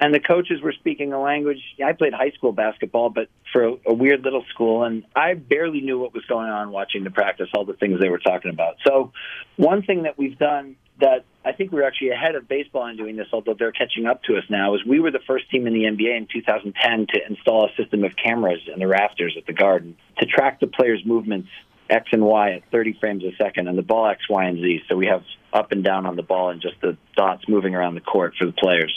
and 0.00 0.14
the 0.14 0.20
coaches 0.20 0.60
were 0.62 0.72
speaking 0.72 1.12
a 1.12 1.20
language. 1.20 1.58
I 1.84 1.92
played 1.92 2.12
high 2.12 2.30
school 2.30 2.52
basketball, 2.52 3.10
but 3.10 3.28
for 3.52 3.64
a, 3.64 3.76
a, 3.88 3.94
weird 3.94 4.22
little 4.22 4.44
school, 4.52 4.84
and 4.84 5.04
I 5.16 5.34
barely 5.34 5.80
knew 5.80 5.98
what 5.98 6.14
was 6.14 6.24
going 6.26 6.48
on 6.48 6.70
watching 6.70 7.04
the 7.04 7.10
practice, 7.10 7.48
all 7.54 7.64
the 7.64 7.74
things 7.74 8.00
they 8.00 8.08
were 8.08 8.18
talking 8.18 8.50
about. 8.50 8.76
So, 8.86 9.12
one 9.56 9.82
thing 9.82 10.04
that 10.04 10.16
we've 10.16 10.38
done 10.38 10.76
that 11.00 11.24
I 11.44 11.52
think 11.52 11.72
we're 11.72 11.86
actually 11.86 12.10
ahead 12.10 12.34
of 12.34 12.48
baseball 12.48 12.86
in 12.88 12.96
doing 12.96 13.16
this, 13.16 13.28
although 13.32 13.54
they're 13.58 13.72
catching 13.72 14.06
up 14.06 14.22
to 14.24 14.36
us 14.36 14.44
now, 14.50 14.74
is 14.74 14.84
we 14.84 15.00
were 15.00 15.10
the 15.10 15.20
first 15.26 15.50
team 15.50 15.66
in 15.66 15.72
the 15.72 15.84
NBA 15.84 16.16
in 16.16 16.28
2010 16.32 17.06
to 17.14 17.20
install 17.28 17.66
a 17.66 17.82
system 17.82 18.04
of 18.04 18.12
cameras 18.22 18.60
in 18.72 18.78
the 18.78 18.86
rafters 18.86 19.34
at 19.36 19.46
the 19.46 19.52
Garden 19.52 19.96
to 20.18 20.26
track 20.26 20.60
the 20.60 20.66
players' 20.66 21.02
movements 21.04 21.48
X 21.90 22.08
and 22.12 22.22
Y 22.22 22.52
at 22.52 22.62
30 22.70 22.98
frames 23.00 23.24
a 23.24 23.34
second, 23.42 23.68
and 23.68 23.78
the 23.78 23.82
ball 23.82 24.08
X, 24.08 24.28
Y, 24.28 24.44
and 24.44 24.58
Z. 24.58 24.82
So 24.88 24.96
we 24.96 25.06
have 25.06 25.22
up 25.52 25.72
and 25.72 25.82
down 25.82 26.06
on 26.06 26.16
the 26.16 26.22
ball 26.22 26.50
and 26.50 26.60
just 26.60 26.80
the 26.80 26.96
dots 27.16 27.44
moving 27.48 27.74
around 27.74 27.94
the 27.94 28.00
court 28.00 28.34
for 28.38 28.46
the 28.46 28.52
players. 28.52 28.92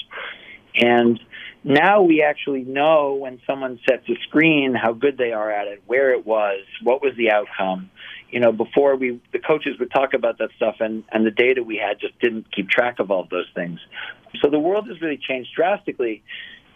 And 0.76 1.20
now 1.64 2.02
we 2.02 2.24
actually 2.24 2.64
know 2.64 3.14
when 3.14 3.40
someone 3.46 3.80
sets 3.88 4.08
a 4.10 4.16
screen 4.28 4.74
how 4.74 4.94
good 4.94 5.18
they 5.18 5.32
are 5.32 5.52
at 5.52 5.68
it, 5.68 5.84
where 5.86 6.12
it 6.14 6.26
was, 6.26 6.64
what 6.84 7.02
was 7.02 7.14
the 7.18 7.32
outcome. 7.32 7.90
You 8.32 8.40
know, 8.40 8.52
before 8.52 8.96
we 8.96 9.20
the 9.34 9.40
coaches 9.40 9.78
would 9.80 9.92
talk 9.92 10.14
about 10.14 10.38
that 10.38 10.50
stuff 10.56 10.78
and, 10.80 11.04
and 11.12 11.26
the 11.26 11.32
data 11.32 11.62
we 11.64 11.78
had 11.78 12.00
just 12.00 12.18
didn't 12.20 12.52
keep 12.52 12.70
track 12.70 13.00
of 13.00 13.12
all 13.12 13.22
of 13.22 13.30
those 13.30 13.50
things. 13.54 13.80
So 14.42 14.50
the 14.50 14.60
world 14.60 14.88
has 14.88 15.02
really 15.02 15.18
changed 15.18 15.52
drastically. 15.54 16.24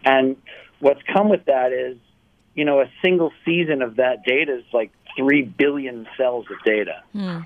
And 0.04 0.36
what's 0.80 1.02
come 1.12 1.30
with 1.30 1.46
that 1.46 1.72
is, 1.72 1.98
you 2.54 2.66
know, 2.66 2.82
a 2.82 2.92
single 3.04 3.32
season 3.46 3.82
of 3.82 3.96
that 3.96 4.24
data 4.26 4.58
is 4.58 4.66
like 4.74 4.92
three 5.18 5.44
billion 5.44 6.08
cells 6.18 6.46
of 6.52 6.58
data. 6.66 7.04
Mm 7.16 7.46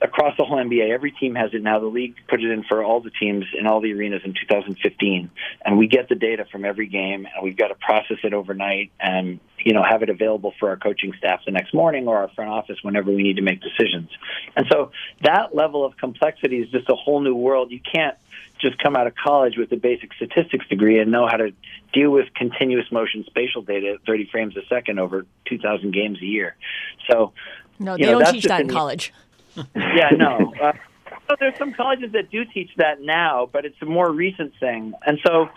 across 0.00 0.36
the 0.36 0.44
whole 0.44 0.58
NBA. 0.58 0.90
Every 0.90 1.10
team 1.10 1.34
has 1.34 1.52
it 1.52 1.62
now. 1.62 1.80
The 1.80 1.86
league 1.86 2.14
put 2.28 2.42
it 2.42 2.50
in 2.50 2.62
for 2.64 2.82
all 2.82 3.00
the 3.00 3.10
teams 3.10 3.44
in 3.58 3.66
all 3.66 3.80
the 3.80 3.92
arenas 3.92 4.22
in 4.24 4.34
2015, 4.34 5.30
and 5.64 5.78
we 5.78 5.86
get 5.86 6.08
the 6.08 6.14
data 6.14 6.44
from 6.50 6.64
every 6.64 6.86
game, 6.86 7.26
and 7.26 7.42
we've 7.42 7.56
got 7.56 7.68
to 7.68 7.74
process 7.74 8.18
it 8.22 8.32
overnight 8.32 8.92
and 9.00 9.40
you 9.58 9.72
know 9.72 9.82
have 9.82 10.02
it 10.02 10.10
available 10.10 10.54
for 10.60 10.68
our 10.70 10.76
coaching 10.76 11.12
staff 11.18 11.40
the 11.44 11.50
next 11.50 11.74
morning 11.74 12.06
or 12.06 12.18
our 12.18 12.28
front 12.28 12.50
office 12.50 12.78
whenever 12.82 13.10
we 13.10 13.22
need 13.22 13.36
to 13.36 13.42
make 13.42 13.60
decisions. 13.60 14.10
And 14.56 14.66
so 14.70 14.92
that 15.22 15.54
level 15.54 15.84
of 15.84 15.96
complexity 15.96 16.60
is 16.60 16.70
just 16.70 16.88
a 16.88 16.94
whole 16.94 17.20
new 17.20 17.34
world. 17.34 17.70
You 17.72 17.80
can't 17.80 18.16
just 18.60 18.78
come 18.78 18.96
out 18.96 19.06
of 19.06 19.14
college 19.14 19.56
with 19.56 19.70
a 19.72 19.76
basic 19.76 20.12
statistics 20.14 20.66
degree 20.68 20.98
and 21.00 21.10
know 21.10 21.26
how 21.28 21.36
to 21.36 21.52
deal 21.92 22.10
with 22.10 22.26
continuous 22.34 22.90
motion 22.90 23.24
spatial 23.24 23.62
data 23.62 23.94
at 23.94 24.04
30 24.04 24.28
frames 24.30 24.56
a 24.56 24.66
second 24.68 24.98
over 24.98 25.26
2,000 25.46 25.92
games 25.92 26.18
a 26.20 26.24
year. 26.24 26.56
So, 27.08 27.32
no, 27.78 27.96
they 27.96 28.06
know, 28.06 28.18
don't 28.18 28.32
teach 28.32 28.44
that 28.44 28.60
in 28.60 28.68
college 28.68 29.12
yeah, 29.74 30.10
no. 30.16 30.52
Uh, 30.62 30.72
so 31.28 31.36
there's 31.38 31.58
some 31.58 31.74
colleges 31.74 32.12
that 32.12 32.30
do 32.30 32.44
teach 32.44 32.70
that 32.76 33.00
now, 33.00 33.48
but 33.52 33.64
it's 33.64 33.76
a 33.82 33.84
more 33.84 34.10
recent 34.10 34.52
thing. 34.58 34.94
And 35.06 35.18
so, 35.26 35.48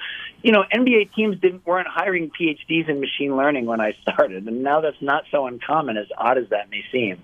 you 0.42 0.52
know, 0.52 0.64
NBA 0.74 1.14
teams 1.14 1.40
didn't 1.40 1.66
weren't 1.66 1.88
hiring 1.88 2.30
PhDs 2.30 2.90
in 2.90 3.00
machine 3.00 3.38
learning 3.38 3.66
when 3.66 3.80
I 3.80 3.94
started, 4.02 4.48
and 4.48 4.64
now 4.64 4.82
that's 4.82 5.02
not 5.02 5.24
so 5.32 5.48
uncommon, 5.48 5.98
as 5.98 6.08
odd 6.18 6.38
as 6.38 6.50
that 6.50 6.70
may 6.70 6.84
seem. 6.92 7.22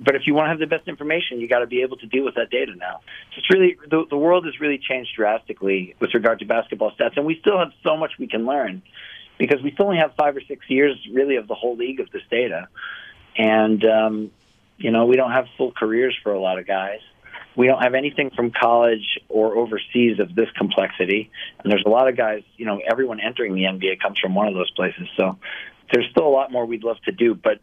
But 0.00 0.14
if 0.14 0.22
you 0.26 0.34
want 0.34 0.46
to 0.46 0.50
have 0.50 0.58
the 0.58 0.66
best 0.66 0.88
information, 0.88 1.40
you 1.40 1.48
got 1.48 1.60
to 1.60 1.66
be 1.66 1.82
able 1.82 1.96
to 1.98 2.06
deal 2.06 2.24
with 2.24 2.36
that 2.36 2.50
data 2.50 2.74
now. 2.76 3.00
So 3.32 3.38
it's 3.38 3.50
really 3.50 3.76
the, 3.88 4.04
the 4.08 4.16
world 4.16 4.44
has 4.44 4.60
really 4.60 4.78
changed 4.78 5.10
drastically 5.16 5.94
with 6.00 6.14
regard 6.14 6.38
to 6.40 6.46
basketball 6.46 6.92
stats, 6.92 7.16
and 7.16 7.26
we 7.26 7.38
still 7.40 7.58
have 7.58 7.72
so 7.82 7.96
much 7.96 8.12
we 8.18 8.28
can 8.28 8.46
learn 8.46 8.82
because 9.38 9.62
we 9.62 9.72
still 9.72 9.86
only 9.86 9.98
have 9.98 10.14
five 10.16 10.36
or 10.36 10.40
six 10.46 10.68
years 10.68 10.96
really 11.12 11.36
of 11.36 11.48
the 11.48 11.54
whole 11.54 11.76
league 11.76 12.00
of 12.00 12.10
this 12.10 12.22
data. 12.30 12.68
And 13.36 13.84
um, 13.84 14.30
you 14.78 14.90
know, 14.90 15.06
we 15.06 15.16
don't 15.16 15.32
have 15.32 15.46
full 15.56 15.72
careers 15.72 16.16
for 16.22 16.32
a 16.32 16.40
lot 16.40 16.58
of 16.58 16.66
guys. 16.66 17.00
We 17.56 17.66
don't 17.66 17.82
have 17.82 17.94
anything 17.94 18.30
from 18.30 18.52
college 18.52 19.18
or 19.28 19.56
overseas 19.56 20.20
of 20.20 20.34
this 20.34 20.48
complexity. 20.56 21.30
And 21.62 21.72
there's 21.72 21.82
a 21.84 21.88
lot 21.88 22.08
of 22.08 22.16
guys, 22.16 22.42
you 22.56 22.64
know, 22.64 22.80
everyone 22.88 23.18
entering 23.20 23.54
the 23.54 23.64
NBA 23.64 24.00
comes 24.00 24.18
from 24.20 24.34
one 24.34 24.46
of 24.46 24.54
those 24.54 24.70
places. 24.70 25.08
So 25.16 25.38
there's 25.92 26.06
still 26.10 26.26
a 26.26 26.30
lot 26.30 26.52
more 26.52 26.64
we'd 26.66 26.84
love 26.84 26.98
to 27.06 27.12
do. 27.12 27.34
But 27.34 27.60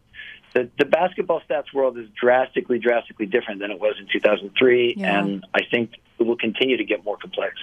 the, 0.54 0.70
the 0.78 0.84
basketball 0.84 1.40
stats 1.48 1.72
world 1.72 1.98
is 1.98 2.08
drastically, 2.20 2.78
drastically 2.78 3.26
different 3.26 3.60
than 3.60 3.70
it 3.70 3.80
was 3.80 3.94
in 3.98 4.06
2003. 4.12 4.96
Yeah. 4.98 5.18
And 5.18 5.46
I 5.54 5.60
think 5.70 5.92
it 6.18 6.26
will 6.26 6.36
continue 6.36 6.76
to 6.76 6.84
get 6.84 7.02
more 7.02 7.16
complex. 7.16 7.54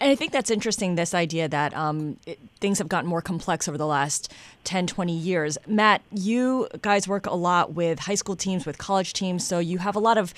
And 0.00 0.10
I 0.10 0.14
think 0.14 0.32
that's 0.32 0.50
interesting. 0.50 0.94
This 0.94 1.12
idea 1.12 1.48
that 1.48 1.76
um, 1.76 2.18
it, 2.24 2.38
things 2.60 2.78
have 2.78 2.88
gotten 2.88 3.08
more 3.08 3.22
complex 3.22 3.66
over 3.68 3.76
the 3.76 3.86
last 3.86 4.32
10, 4.64 4.86
20 4.86 5.12
years. 5.12 5.58
Matt, 5.66 6.02
you 6.12 6.68
guys 6.82 7.08
work 7.08 7.26
a 7.26 7.34
lot 7.34 7.72
with 7.72 8.00
high 8.00 8.14
school 8.14 8.36
teams, 8.36 8.64
with 8.64 8.78
college 8.78 9.12
teams, 9.12 9.46
so 9.46 9.58
you 9.58 9.78
have 9.78 9.96
a 9.96 10.00
lot 10.00 10.16
of 10.16 10.32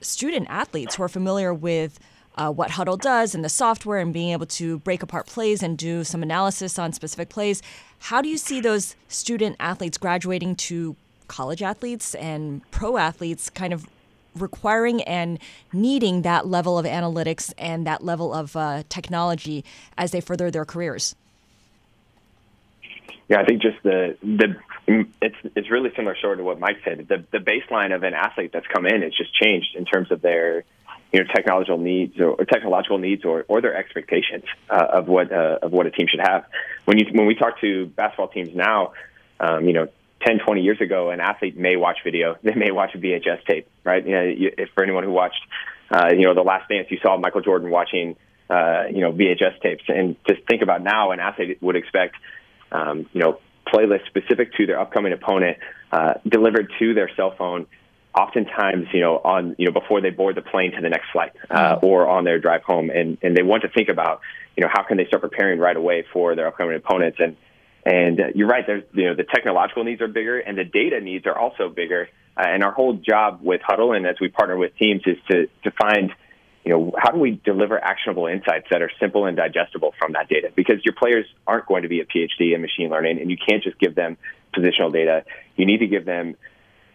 student 0.00 0.46
athletes 0.50 0.96
who 0.96 1.02
are 1.02 1.08
familiar 1.08 1.54
with 1.54 1.98
uh, 2.36 2.50
what 2.50 2.70
Hudl 2.70 3.00
does 3.00 3.34
and 3.34 3.44
the 3.44 3.48
software 3.48 4.00
and 4.00 4.12
being 4.12 4.30
able 4.30 4.46
to 4.46 4.78
break 4.80 5.02
apart 5.02 5.26
plays 5.26 5.62
and 5.62 5.78
do 5.78 6.04
some 6.04 6.22
analysis 6.22 6.78
on 6.78 6.92
specific 6.92 7.28
plays. 7.28 7.62
How 8.00 8.20
do 8.20 8.28
you 8.28 8.36
see 8.36 8.60
those 8.60 8.96
student 9.08 9.56
athletes 9.60 9.98
graduating 9.98 10.56
to 10.56 10.96
college 11.28 11.62
athletes 11.62 12.14
and 12.16 12.68
pro 12.70 12.98
athletes 12.98 13.48
kind 13.48 13.72
of 13.72 13.86
requiring 14.36 15.02
and 15.02 15.38
needing 15.72 16.22
that 16.22 16.46
level 16.46 16.78
of 16.78 16.86
analytics 16.86 17.52
and 17.58 17.86
that 17.86 18.02
level 18.04 18.32
of 18.32 18.56
uh, 18.56 18.82
technology 18.88 19.64
as 19.96 20.10
they 20.10 20.20
further 20.20 20.50
their 20.50 20.64
careers? 20.64 21.14
Yeah, 23.28 23.40
I 23.40 23.44
think 23.44 23.62
just 23.62 23.82
the 23.82 24.16
the 24.22 24.56
it's 25.22 25.36
it's 25.56 25.70
really 25.70 25.90
similar 25.96 26.16
sort 26.20 26.40
of 26.40 26.44
what 26.44 26.60
Mike 26.60 26.78
said. 26.84 27.06
The 27.08 27.24
the 27.30 27.38
baseline 27.38 27.94
of 27.94 28.02
an 28.02 28.12
athlete 28.12 28.50
that's 28.52 28.66
come 28.66 28.86
in 28.86 29.00
has 29.02 29.14
just 29.14 29.34
changed 29.34 29.74
in 29.76 29.86
terms 29.86 30.10
of 30.10 30.20
their 30.20 30.64
you 31.12 31.20
know 31.20 31.26
technological 31.34 31.78
needs 31.78 32.18
or, 32.20 32.30
or 32.30 32.44
technological 32.44 32.98
needs 32.98 33.24
or, 33.24 33.44
or 33.48 33.62
their 33.62 33.74
expectations 33.74 34.44
uh, 34.68 34.86
of 34.92 35.08
what 35.08 35.32
uh, 35.32 35.58
of 35.62 35.72
what 35.72 35.86
a 35.86 35.90
team 35.90 36.06
should 36.10 36.20
have. 36.20 36.44
When 36.84 36.98
you 36.98 37.06
when 37.12 37.26
we 37.26 37.34
talk 37.34 37.60
to 37.60 37.86
basketball 37.86 38.28
teams 38.28 38.54
now, 38.54 38.92
um, 39.40 39.64
you 39.66 39.72
know, 39.72 39.88
10, 40.26 40.38
20 40.38 40.62
years 40.62 40.80
ago, 40.80 41.10
an 41.10 41.20
athlete 41.20 41.56
may 41.56 41.76
watch 41.76 41.98
video, 42.04 42.36
they 42.42 42.54
may 42.54 42.70
watch 42.70 42.94
a 42.94 42.98
VHS 42.98 43.44
tape, 43.46 43.68
right? 43.84 44.04
You 44.06 44.12
know, 44.12 44.22
if 44.58 44.70
for 44.74 44.82
anyone 44.82 45.04
who 45.04 45.12
watched, 45.12 45.40
uh, 45.90 46.08
you 46.10 46.22
know, 46.22 46.34
the 46.34 46.42
Last 46.42 46.68
Dance, 46.68 46.88
you 46.90 46.98
saw 47.02 47.16
Michael 47.18 47.42
Jordan 47.42 47.70
watching, 47.70 48.16
uh, 48.50 48.84
you 48.90 49.00
know, 49.00 49.12
VHS 49.12 49.60
tapes, 49.62 49.84
and 49.88 50.16
just 50.28 50.46
think 50.48 50.62
about 50.62 50.82
now, 50.82 51.12
an 51.12 51.20
athlete 51.20 51.62
would 51.62 51.76
expect, 51.76 52.16
um, 52.72 53.06
you 53.12 53.20
know, 53.20 53.38
playlists 53.66 54.06
specific 54.06 54.52
to 54.54 54.66
their 54.66 54.78
upcoming 54.78 55.12
opponent 55.12 55.58
uh, 55.92 56.14
delivered 56.28 56.72
to 56.78 56.94
their 56.94 57.10
cell 57.16 57.34
phone 57.36 57.66
oftentimes, 58.14 58.86
you 58.92 59.00
know, 59.00 59.16
on 59.16 59.56
you 59.58 59.66
know 59.66 59.72
before 59.72 60.00
they 60.00 60.10
board 60.10 60.36
the 60.36 60.42
plane 60.42 60.72
to 60.72 60.80
the 60.80 60.88
next 60.88 61.10
flight 61.12 61.32
uh, 61.50 61.76
mm-hmm. 61.76 61.86
or 61.86 62.08
on 62.08 62.24
their 62.24 62.38
drive 62.38 62.62
home, 62.62 62.90
and 62.90 63.18
and 63.22 63.36
they 63.36 63.42
want 63.42 63.62
to 63.62 63.68
think 63.68 63.88
about, 63.88 64.20
you 64.56 64.62
know, 64.62 64.70
how 64.72 64.82
can 64.82 64.96
they 64.96 65.06
start 65.06 65.22
preparing 65.22 65.58
right 65.58 65.76
away 65.76 66.04
for 66.12 66.34
their 66.34 66.46
upcoming 66.46 66.76
opponents. 66.76 67.18
And 67.20 67.36
and 67.84 68.20
uh, 68.20 68.24
you're 68.34 68.48
right, 68.48 68.64
there's 68.66 68.84
you 68.92 69.04
know 69.04 69.14
the 69.14 69.24
technological 69.24 69.84
needs 69.84 70.00
are 70.00 70.08
bigger, 70.08 70.38
and 70.38 70.56
the 70.56 70.64
data 70.64 71.00
needs 71.00 71.26
are 71.26 71.38
also 71.38 71.68
bigger. 71.68 72.08
Uh, 72.36 72.44
and 72.46 72.64
our 72.64 72.72
whole 72.72 72.94
job 72.94 73.40
with 73.42 73.60
Hudl 73.60 73.96
and 73.96 74.06
as 74.06 74.16
we 74.20 74.28
partner 74.28 74.56
with 74.56 74.76
teams 74.76 75.02
is 75.06 75.18
to 75.30 75.46
to 75.64 75.70
find. 75.70 76.10
You 76.66 76.72
know, 76.72 76.92
how 76.96 77.10
do 77.10 77.18
we 77.18 77.38
deliver 77.44 77.78
actionable 77.78 78.26
insights 78.26 78.68
that 78.70 78.80
are 78.80 78.90
simple 78.98 79.26
and 79.26 79.36
digestible 79.36 79.92
from 79.98 80.14
that 80.14 80.30
data? 80.30 80.50
Because 80.56 80.76
your 80.82 80.94
players 80.94 81.26
aren't 81.46 81.66
going 81.66 81.82
to 81.82 81.90
be 81.90 82.00
a 82.00 82.06
PhD 82.06 82.54
in 82.54 82.62
machine 82.62 82.88
learning, 82.88 83.20
and 83.20 83.30
you 83.30 83.36
can't 83.36 83.62
just 83.62 83.78
give 83.78 83.94
them 83.94 84.16
positional 84.56 84.90
data. 84.90 85.26
You 85.56 85.66
need 85.66 85.80
to 85.80 85.86
give 85.86 86.06
them 86.06 86.36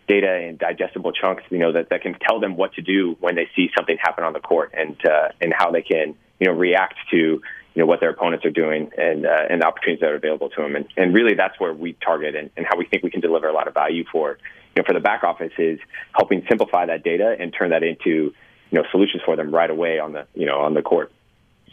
data 0.08 0.42
in 0.42 0.58
digestible 0.58 1.12
chunks, 1.14 1.44
you 1.52 1.60
know, 1.60 1.72
that, 1.72 1.90
that 1.92 2.02
can 2.02 2.16
tell 2.20 2.40
them 2.40 2.58
what 2.58 2.74
to 2.74 2.82
do 2.82 3.16
when 3.20 3.36
they 3.36 3.48
see 3.56 3.70
something 3.78 3.96
happen 4.02 4.24
on 4.24 4.34
the 4.34 4.40
court 4.40 4.74
and 4.76 4.98
uh, 5.06 5.30
and 5.40 5.54
how 5.56 5.70
they 5.72 5.84
can, 5.84 6.16
you 6.40 6.48
know, 6.48 6.54
react 6.54 6.96
to 7.12 7.42
you 7.74 7.82
know 7.82 7.86
what 7.86 8.00
their 8.00 8.10
opponents 8.10 8.46
are 8.46 8.52
doing 8.52 8.92
and 8.98 9.26
uh, 9.26 9.46
and 9.50 9.62
the 9.62 9.66
opportunities 9.66 10.02
that 10.02 10.10
are 10.10 10.16
available 10.16 10.50
to 10.50 10.62
them. 10.62 10.76
And, 10.76 10.86
and 10.98 11.14
really, 11.14 11.36
that's 11.36 11.60
where 11.60 11.74
we 11.74 11.94
target 11.94 12.36
and, 12.36 12.50
and 12.58 12.66
how 12.66 12.78
we 12.78 12.86
think 12.86 13.04
we 13.04 13.12
can 13.12 13.22
deliver 13.22 13.48
a 13.48 13.54
lot 13.54 13.68
of 13.68 13.74
value 13.74 14.04
for 14.12 14.38
you 14.76 14.82
know 14.82 14.84
for 14.86 14.94
the 14.94 15.00
back 15.00 15.24
office 15.24 15.54
is 15.58 15.80
helping 16.14 16.44
simplify 16.50 16.86
that 16.86 17.04
data 17.04 17.36
and 17.40 17.54
turn 17.54 17.70
that 17.72 17.84
into 17.84 18.10
you 18.10 18.34
know 18.72 18.84
solutions 18.92 19.22
for 19.26 19.36
them 19.36 19.54
right 19.54 19.70
away 19.70 20.00
on 20.00 20.14
the 20.14 20.26
you 20.34 20.46
know 20.46 20.60
on 20.60 20.74
the 20.74 20.82
court. 20.82 21.12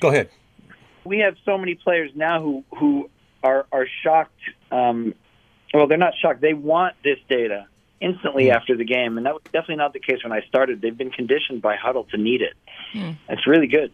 Go 0.01 0.09
ahead. 0.09 0.31
We 1.05 1.21
have 1.21 1.37
so 1.45 1.57
many 1.57 1.75
players 1.75 2.11
now 2.15 2.43
who 2.43 2.65
who 2.79 3.11
are 3.43 3.67
are 3.73 3.87
shocked. 4.03 4.41
Um, 4.71 5.15
well, 5.73 5.87
they're 5.87 5.99
not 5.99 6.15
shocked. 6.21 6.41
They 6.41 6.55
want 6.55 6.95
this 7.03 7.19
data 7.29 7.67
instantly 8.01 8.47
mm. 8.47 8.55
after 8.55 8.77
the 8.77 8.85
game, 8.85 9.17
and 9.17 9.27
that 9.27 9.35
was 9.35 9.43
definitely 9.45 9.77
not 9.77 9.93
the 9.93 10.01
case 10.01 10.23
when 10.23 10.33
I 10.33 10.43
started. 10.49 10.81
They've 10.81 10.97
been 10.97 11.11
conditioned 11.11 11.63
by 11.63 11.77
Hudl 11.77 12.09
to 12.11 12.17
need 12.17 12.43
it. 12.43 12.55
Mm. 12.93 13.17
It's 13.29 13.47
really 13.47 13.67
good. 13.67 13.93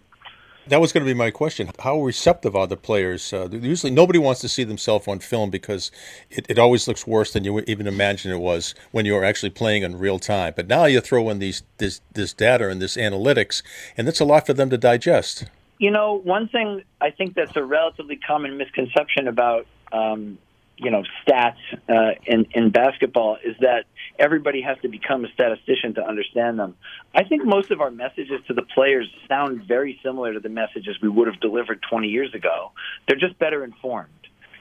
That 0.68 0.80
was 0.80 0.92
going 0.92 1.04
to 1.04 1.10
be 1.10 1.16
my 1.16 1.30
question. 1.30 1.70
How 1.80 2.00
receptive 2.00 2.54
are 2.54 2.68
the 2.68 2.76
players? 2.76 3.32
Uh, 3.32 3.48
usually, 3.50 3.90
nobody 3.90 4.18
wants 4.18 4.40
to 4.42 4.48
see 4.48 4.62
themselves 4.62 5.08
on 5.08 5.18
film 5.18 5.50
because 5.50 5.90
it, 6.30 6.46
it 6.48 6.58
always 6.58 6.86
looks 6.86 7.06
worse 7.06 7.32
than 7.32 7.42
you 7.42 7.60
even 7.60 7.86
imagine 7.88 8.30
it 8.30 8.38
was 8.38 8.74
when 8.92 9.04
you're 9.04 9.24
actually 9.24 9.50
playing 9.50 9.82
in 9.82 9.98
real 9.98 10.20
time. 10.20 10.52
But 10.54 10.68
now 10.68 10.84
you 10.84 11.00
throw 11.00 11.30
in 11.30 11.40
these 11.40 11.62
this 11.78 12.00
this 12.12 12.32
data 12.32 12.68
and 12.68 12.80
this 12.80 12.96
analytics, 12.96 13.62
and 13.96 14.08
it's 14.08 14.20
a 14.20 14.24
lot 14.24 14.46
for 14.46 14.52
them 14.52 14.70
to 14.70 14.78
digest. 14.78 15.46
You 15.78 15.90
know, 15.90 16.20
one 16.22 16.48
thing 16.48 16.82
I 17.00 17.10
think 17.10 17.34
that's 17.34 17.56
a 17.56 17.64
relatively 17.64 18.16
common 18.16 18.56
misconception 18.56 19.26
about 19.26 19.66
um, 19.90 20.38
you 20.76 20.90
know 20.90 21.02
stats 21.26 21.56
uh, 21.88 22.14
in 22.26 22.46
in 22.52 22.70
basketball 22.70 23.36
is 23.44 23.56
that 23.60 23.84
everybody 24.18 24.62
has 24.62 24.76
to 24.82 24.88
become 24.88 25.24
a 25.24 25.28
statistician 25.32 25.94
to 25.94 26.06
understand 26.06 26.58
them. 26.58 26.74
I 27.14 27.24
think 27.24 27.44
most 27.44 27.70
of 27.70 27.80
our 27.80 27.90
messages 27.90 28.40
to 28.48 28.54
the 28.54 28.62
players 28.62 29.08
sound 29.28 29.64
very 29.66 30.00
similar 30.02 30.32
to 30.32 30.40
the 30.40 30.48
messages 30.48 30.96
we 31.02 31.08
would 31.08 31.28
have 31.28 31.40
delivered 31.40 31.80
20 31.88 32.08
years 32.08 32.34
ago. 32.34 32.72
They're 33.06 33.18
just 33.18 33.38
better 33.38 33.64
informed, 33.64 34.10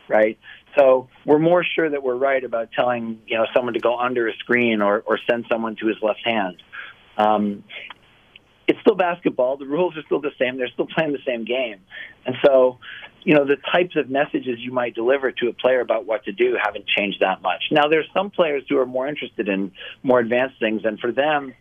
right? 0.08 0.38
So 0.78 1.10
we're 1.26 1.40
more 1.40 1.64
sure 1.64 1.90
that 1.90 2.04
we're 2.04 2.16
right 2.16 2.44
about 2.44 2.72
telling 2.72 3.20
you 3.28 3.38
know 3.38 3.46
someone 3.54 3.74
to 3.74 3.80
go 3.80 3.98
under 3.98 4.28
a 4.28 4.36
screen 4.38 4.82
or 4.82 5.04
or 5.06 5.20
send 5.30 5.46
someone 5.50 5.76
to 5.78 5.88
his 5.88 5.98
left 6.02 6.22
hand. 6.26 6.62
Um, 7.18 7.64
it's 8.68 8.80
still 8.82 8.96
basketball. 8.96 9.58
The 9.58 9.66
rules 9.66 9.98
are 9.98 10.04
still 10.04 10.22
the 10.22 10.32
same. 10.40 10.58
They're 10.58 10.70
still 10.70 10.88
playing 10.88 11.12
the 11.12 11.24
same 11.26 11.44
game, 11.44 11.80
and 12.26 12.36
so 12.46 12.80
you 13.24 13.36
know, 13.36 13.46
the 13.46 13.58
types 13.72 13.96
of 13.96 14.10
messages 14.10 14.60
you 14.60 14.72
might 14.72 14.96
deliver 14.96 15.32
to 15.32 15.48
a 15.48 15.54
player 15.54 15.80
about 15.80 16.06
what 16.06 16.26
to 16.26 16.32
do 16.32 16.58
haven't 16.62 16.88
changed 16.88 17.20
that 17.22 17.42
much. 17.42 17.64
Now, 17.72 17.88
there's 17.88 18.08
some 18.14 18.32
players 18.32 18.64
who 18.68 18.78
are 18.78 18.86
more 18.86 19.08
interested 19.08 19.48
in 19.48 19.72
more 20.04 20.20
advanced 20.20 20.60
things, 20.60 20.82
and 20.86 21.00
for 21.00 21.12
them, 21.12 21.54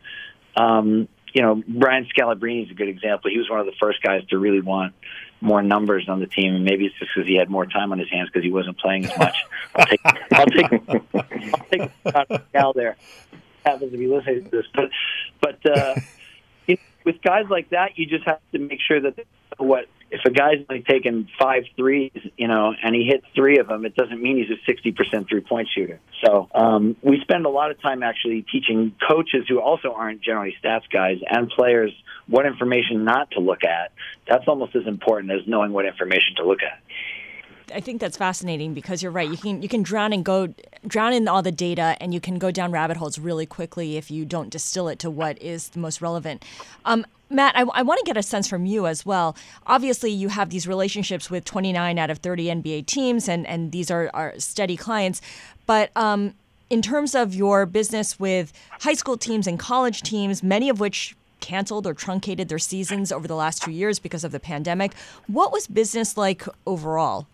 um, 0.56 1.08
you 1.32 1.42
know, 1.42 1.62
Brian 1.68 2.06
Scalabrine 2.06 2.64
is 2.64 2.70
a 2.70 2.74
good 2.74 2.88
example. 2.88 3.30
He 3.30 3.38
was 3.38 3.48
one 3.48 3.60
of 3.60 3.66
the 3.66 3.74
first 3.80 4.02
guys 4.02 4.24
to 4.30 4.38
really 4.38 4.60
want 4.60 4.94
more 5.40 5.62
numbers 5.62 6.08
on 6.08 6.20
the 6.20 6.26
team, 6.26 6.54
and 6.54 6.64
maybe 6.64 6.86
it's 6.86 6.98
just 6.98 7.12
because 7.14 7.28
he 7.28 7.36
had 7.36 7.48
more 7.48 7.66
time 7.66 7.92
on 7.92 7.98
his 7.98 8.10
hands 8.10 8.28
because 8.28 8.44
he 8.44 8.50
wasn't 8.50 8.78
playing 8.78 9.06
as 9.06 9.18
much. 9.18 9.36
I'll 9.74 9.86
take, 9.86 10.00
I'll 10.32 10.46
take, 10.46 10.72
I'll 12.14 12.26
take 12.26 12.52
Cal 12.52 12.72
there. 12.72 12.96
Happens 13.64 13.92
to 13.92 13.98
be 13.98 14.06
listening 14.06 14.44
to 14.44 14.50
this, 14.50 14.66
but, 14.74 14.90
but 15.40 15.78
uh, 15.78 15.94
you 16.66 16.74
know, 16.74 16.80
with 17.04 17.22
guys 17.22 17.46
like 17.48 17.70
that, 17.70 17.98
you 17.98 18.06
just 18.06 18.24
have 18.24 18.40
to 18.52 18.58
make 18.58 18.80
sure 18.80 19.00
that 19.00 19.26
what 19.58 19.86
if 20.10 20.20
a 20.24 20.30
guy's 20.30 20.58
only 20.68 20.82
taken 20.82 21.28
five 21.38 21.64
threes, 21.76 22.12
you 22.36 22.48
know, 22.48 22.74
and 22.82 22.94
he 22.94 23.04
hits 23.04 23.24
three 23.34 23.58
of 23.58 23.68
them, 23.68 23.84
it 23.84 23.94
doesn't 23.94 24.20
mean 24.20 24.36
he's 24.36 24.50
a 24.50 24.70
60% 24.70 25.28
three 25.28 25.40
point 25.40 25.68
shooter. 25.74 26.00
So 26.24 26.48
um, 26.54 26.96
we 27.02 27.20
spend 27.20 27.46
a 27.46 27.48
lot 27.48 27.70
of 27.70 27.80
time 27.80 28.02
actually 28.02 28.44
teaching 28.50 28.94
coaches 29.08 29.46
who 29.48 29.60
also 29.60 29.92
aren't 29.92 30.20
generally 30.20 30.56
stats 30.62 30.90
guys 30.92 31.18
and 31.28 31.48
players 31.50 31.92
what 32.26 32.44
information 32.46 33.04
not 33.04 33.30
to 33.32 33.40
look 33.40 33.64
at. 33.64 33.92
That's 34.28 34.46
almost 34.48 34.74
as 34.74 34.86
important 34.86 35.32
as 35.32 35.46
knowing 35.46 35.72
what 35.72 35.86
information 35.86 36.34
to 36.36 36.46
look 36.46 36.62
at. 36.62 36.80
I 37.72 37.80
think 37.80 38.00
that's 38.00 38.16
fascinating 38.16 38.74
because 38.74 39.02
you're 39.02 39.12
right. 39.12 39.30
You 39.30 39.36
can 39.36 39.62
you 39.62 39.68
can 39.68 39.84
drown 39.84 40.12
and 40.12 40.24
go 40.24 40.52
drown 40.86 41.12
in 41.12 41.28
all 41.28 41.40
the 41.42 41.52
data, 41.52 41.96
and 42.00 42.12
you 42.12 42.20
can 42.20 42.38
go 42.38 42.50
down 42.50 42.72
rabbit 42.72 42.96
holes 42.96 43.16
really 43.16 43.46
quickly 43.46 43.96
if 43.96 44.10
you 44.10 44.24
don't 44.24 44.50
distill 44.50 44.88
it 44.88 44.98
to 45.00 45.10
what 45.10 45.40
is 45.40 45.68
the 45.68 45.78
most 45.78 46.02
relevant. 46.02 46.44
Um, 46.84 47.06
Matt, 47.30 47.56
I, 47.56 47.62
I 47.62 47.82
want 47.82 48.00
to 48.00 48.04
get 48.04 48.16
a 48.16 48.22
sense 48.22 48.48
from 48.48 48.66
you 48.66 48.86
as 48.86 49.06
well. 49.06 49.36
Obviously, 49.66 50.10
you 50.10 50.28
have 50.28 50.50
these 50.50 50.66
relationships 50.66 51.30
with 51.30 51.44
29 51.44 51.96
out 51.96 52.10
of 52.10 52.18
30 52.18 52.46
NBA 52.46 52.86
teams, 52.86 53.28
and, 53.28 53.46
and 53.46 53.70
these 53.70 53.90
are, 53.90 54.10
are 54.12 54.34
steady 54.38 54.76
clients. 54.76 55.22
But 55.64 55.90
um, 55.96 56.34
in 56.70 56.82
terms 56.82 57.14
of 57.14 57.32
your 57.34 57.66
business 57.66 58.18
with 58.18 58.52
high 58.80 58.94
school 58.94 59.16
teams 59.16 59.46
and 59.46 59.58
college 59.58 60.02
teams, 60.02 60.42
many 60.42 60.68
of 60.68 60.80
which 60.80 61.16
canceled 61.40 61.86
or 61.86 61.94
truncated 61.94 62.48
their 62.48 62.58
seasons 62.58 63.12
over 63.12 63.26
the 63.26 63.36
last 63.36 63.62
two 63.62 63.70
years 63.70 63.98
because 63.98 64.24
of 64.24 64.32
the 64.32 64.40
pandemic, 64.40 64.94
what 65.28 65.52
was 65.52 65.68
business 65.68 66.16
like 66.16 66.44
overall? 66.66 67.26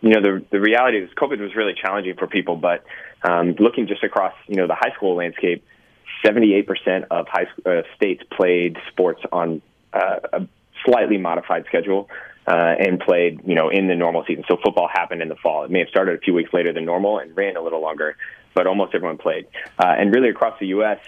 You 0.00 0.10
know, 0.10 0.20
the, 0.20 0.44
the 0.50 0.60
reality 0.60 0.98
is 0.98 1.10
COVID 1.10 1.40
was 1.40 1.54
really 1.54 1.74
challenging 1.74 2.16
for 2.16 2.26
people, 2.26 2.56
but 2.56 2.84
um, 3.22 3.52
looking 3.58 3.86
just 3.86 4.02
across, 4.02 4.34
you 4.46 4.56
know, 4.56 4.66
the 4.66 4.74
high 4.74 4.92
school 4.94 5.14
landscape, 5.14 5.64
78% 6.24 7.06
of 7.10 7.26
high 7.28 7.46
uh, 7.66 7.82
states 7.96 8.22
played 8.36 8.76
sports 8.90 9.22
on 9.32 9.62
uh, 9.92 10.16
a 10.32 10.48
slightly 10.84 11.18
modified 11.18 11.64
schedule 11.66 12.08
uh, 12.46 12.74
and 12.78 13.00
played, 13.00 13.40
you 13.46 13.54
know, 13.54 13.70
in 13.70 13.88
the 13.88 13.94
normal 13.94 14.24
season. 14.26 14.44
So 14.48 14.58
football 14.62 14.88
happened 14.92 15.22
in 15.22 15.28
the 15.28 15.36
fall. 15.36 15.64
It 15.64 15.70
may 15.70 15.80
have 15.80 15.88
started 15.88 16.16
a 16.16 16.18
few 16.18 16.34
weeks 16.34 16.52
later 16.52 16.72
than 16.72 16.84
normal 16.84 17.18
and 17.18 17.34
ran 17.36 17.56
a 17.56 17.62
little 17.62 17.80
longer, 17.80 18.16
but 18.54 18.66
almost 18.66 18.94
everyone 18.94 19.18
played. 19.18 19.46
Uh, 19.78 19.94
and 19.98 20.14
really 20.14 20.28
across 20.28 20.58
the 20.60 20.66
U.S., 20.68 20.98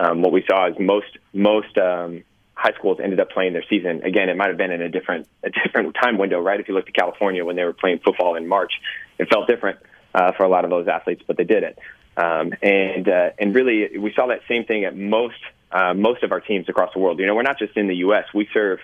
um, 0.00 0.22
what 0.22 0.32
we 0.32 0.44
saw 0.48 0.68
is 0.68 0.76
most 0.78 1.18
most 1.32 1.76
um, 1.78 2.24
high 2.54 2.72
schools 2.78 2.98
ended 3.02 3.20
up 3.20 3.30
playing 3.30 3.52
their 3.52 3.64
season. 3.68 4.02
Again, 4.04 4.28
it 4.28 4.36
might 4.36 4.48
have 4.48 4.56
been 4.56 4.70
in 4.70 4.82
a 4.82 4.88
different 4.88 5.28
a 5.44 5.50
different 5.50 5.94
time 6.02 6.18
window, 6.18 6.40
right? 6.40 6.58
If 6.58 6.68
you 6.68 6.74
looked 6.74 6.88
at 6.88 6.94
California 6.94 7.44
when 7.44 7.56
they 7.56 7.64
were 7.64 7.74
playing 7.74 8.00
football 8.04 8.34
in 8.34 8.46
March, 8.46 8.72
it 9.18 9.28
felt 9.28 9.46
different 9.46 9.78
uh, 10.14 10.32
for 10.32 10.44
a 10.44 10.48
lot 10.48 10.64
of 10.64 10.70
those 10.70 10.88
athletes, 10.88 11.22
but 11.26 11.36
they 11.36 11.44
did 11.44 11.62
it. 11.62 11.78
Um, 12.16 12.54
and 12.62 13.08
uh, 13.08 13.30
and 13.38 13.54
really, 13.54 13.98
we 13.98 14.12
saw 14.14 14.28
that 14.28 14.40
same 14.48 14.64
thing 14.64 14.84
at 14.84 14.96
most 14.96 15.36
uh, 15.70 15.94
most 15.94 16.22
of 16.22 16.32
our 16.32 16.40
teams 16.40 16.68
across 16.68 16.92
the 16.94 17.00
world. 17.00 17.18
You 17.18 17.26
know, 17.26 17.34
we're 17.34 17.42
not 17.42 17.58
just 17.58 17.76
in 17.76 17.88
the 17.88 17.96
U.S. 17.96 18.24
We 18.32 18.48
serve 18.52 18.78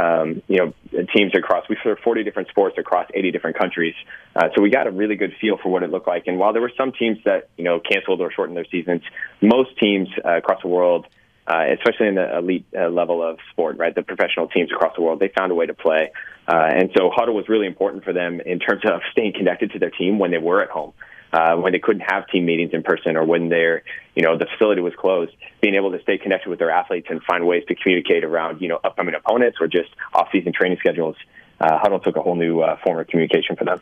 um, 0.00 0.42
you 0.48 0.58
know, 0.58 1.04
teams 1.14 1.32
across, 1.34 1.68
we 1.68 1.76
serve 1.82 1.98
40 2.02 2.24
different 2.24 2.48
sports 2.48 2.76
across 2.78 3.08
80 3.12 3.30
different 3.30 3.58
countries. 3.58 3.94
Uh, 4.34 4.48
so 4.54 4.62
we 4.62 4.70
got 4.70 4.86
a 4.86 4.90
really 4.90 5.16
good 5.16 5.34
feel 5.40 5.58
for 5.58 5.68
what 5.68 5.82
it 5.82 5.90
looked 5.90 6.08
like. 6.08 6.26
And 6.26 6.38
while 6.38 6.52
there 6.52 6.62
were 6.62 6.72
some 6.76 6.92
teams 6.92 7.18
that, 7.24 7.48
you 7.56 7.64
know, 7.64 7.80
canceled 7.80 8.20
or 8.20 8.32
shortened 8.32 8.56
their 8.56 8.66
seasons, 8.70 9.02
most 9.40 9.76
teams 9.78 10.08
uh, 10.24 10.38
across 10.38 10.62
the 10.62 10.68
world, 10.68 11.06
uh, 11.46 11.64
especially 11.76 12.08
in 12.08 12.14
the 12.14 12.38
elite 12.38 12.64
uh, 12.74 12.88
level 12.88 13.22
of 13.22 13.38
sport, 13.50 13.76
right, 13.76 13.94
the 13.94 14.02
professional 14.02 14.48
teams 14.48 14.70
across 14.72 14.94
the 14.96 15.02
world, 15.02 15.20
they 15.20 15.28
found 15.28 15.52
a 15.52 15.54
way 15.54 15.66
to 15.66 15.74
play. 15.74 16.12
And 16.46 16.90
so 16.96 17.10
Hudl 17.10 17.34
was 17.34 17.48
really 17.48 17.66
important 17.66 18.04
for 18.04 18.12
them 18.12 18.40
in 18.40 18.58
terms 18.58 18.82
of 18.84 19.00
staying 19.12 19.34
connected 19.34 19.72
to 19.72 19.78
their 19.78 19.90
team 19.90 20.18
when 20.18 20.30
they 20.30 20.38
were 20.38 20.62
at 20.62 20.70
home 20.70 20.92
uh, 21.32 21.56
when 21.56 21.72
they 21.72 21.78
couldn't 21.78 22.02
have 22.02 22.26
team 22.28 22.44
meetings 22.44 22.70
in 22.72 22.82
person 22.82 23.16
or 23.16 23.24
when 23.24 23.48
their 23.48 23.82
you 24.14 24.22
know 24.22 24.36
the 24.36 24.46
facility 24.46 24.80
was 24.80 24.94
closed, 24.94 25.32
being 25.60 25.74
able 25.74 25.90
to 25.92 26.02
stay 26.02 26.18
connected 26.18 26.48
with 26.48 26.58
their 26.58 26.70
athletes 26.70 27.06
and 27.10 27.22
find 27.22 27.46
ways 27.46 27.64
to 27.68 27.74
communicate 27.74 28.24
around 28.24 28.60
you 28.60 28.68
know 28.68 28.78
upcoming 28.84 29.14
opponents 29.14 29.58
or 29.60 29.66
just 29.66 29.90
off-season 30.14 30.52
training 30.52 30.78
schedules. 30.78 31.16
Uh, 31.60 31.78
Hudl 31.80 32.02
took 32.02 32.16
a 32.16 32.22
whole 32.22 32.34
new 32.34 32.60
uh, 32.60 32.76
form 32.82 32.98
of 32.98 33.06
communication 33.06 33.54
for 33.56 33.64
them. 33.64 33.80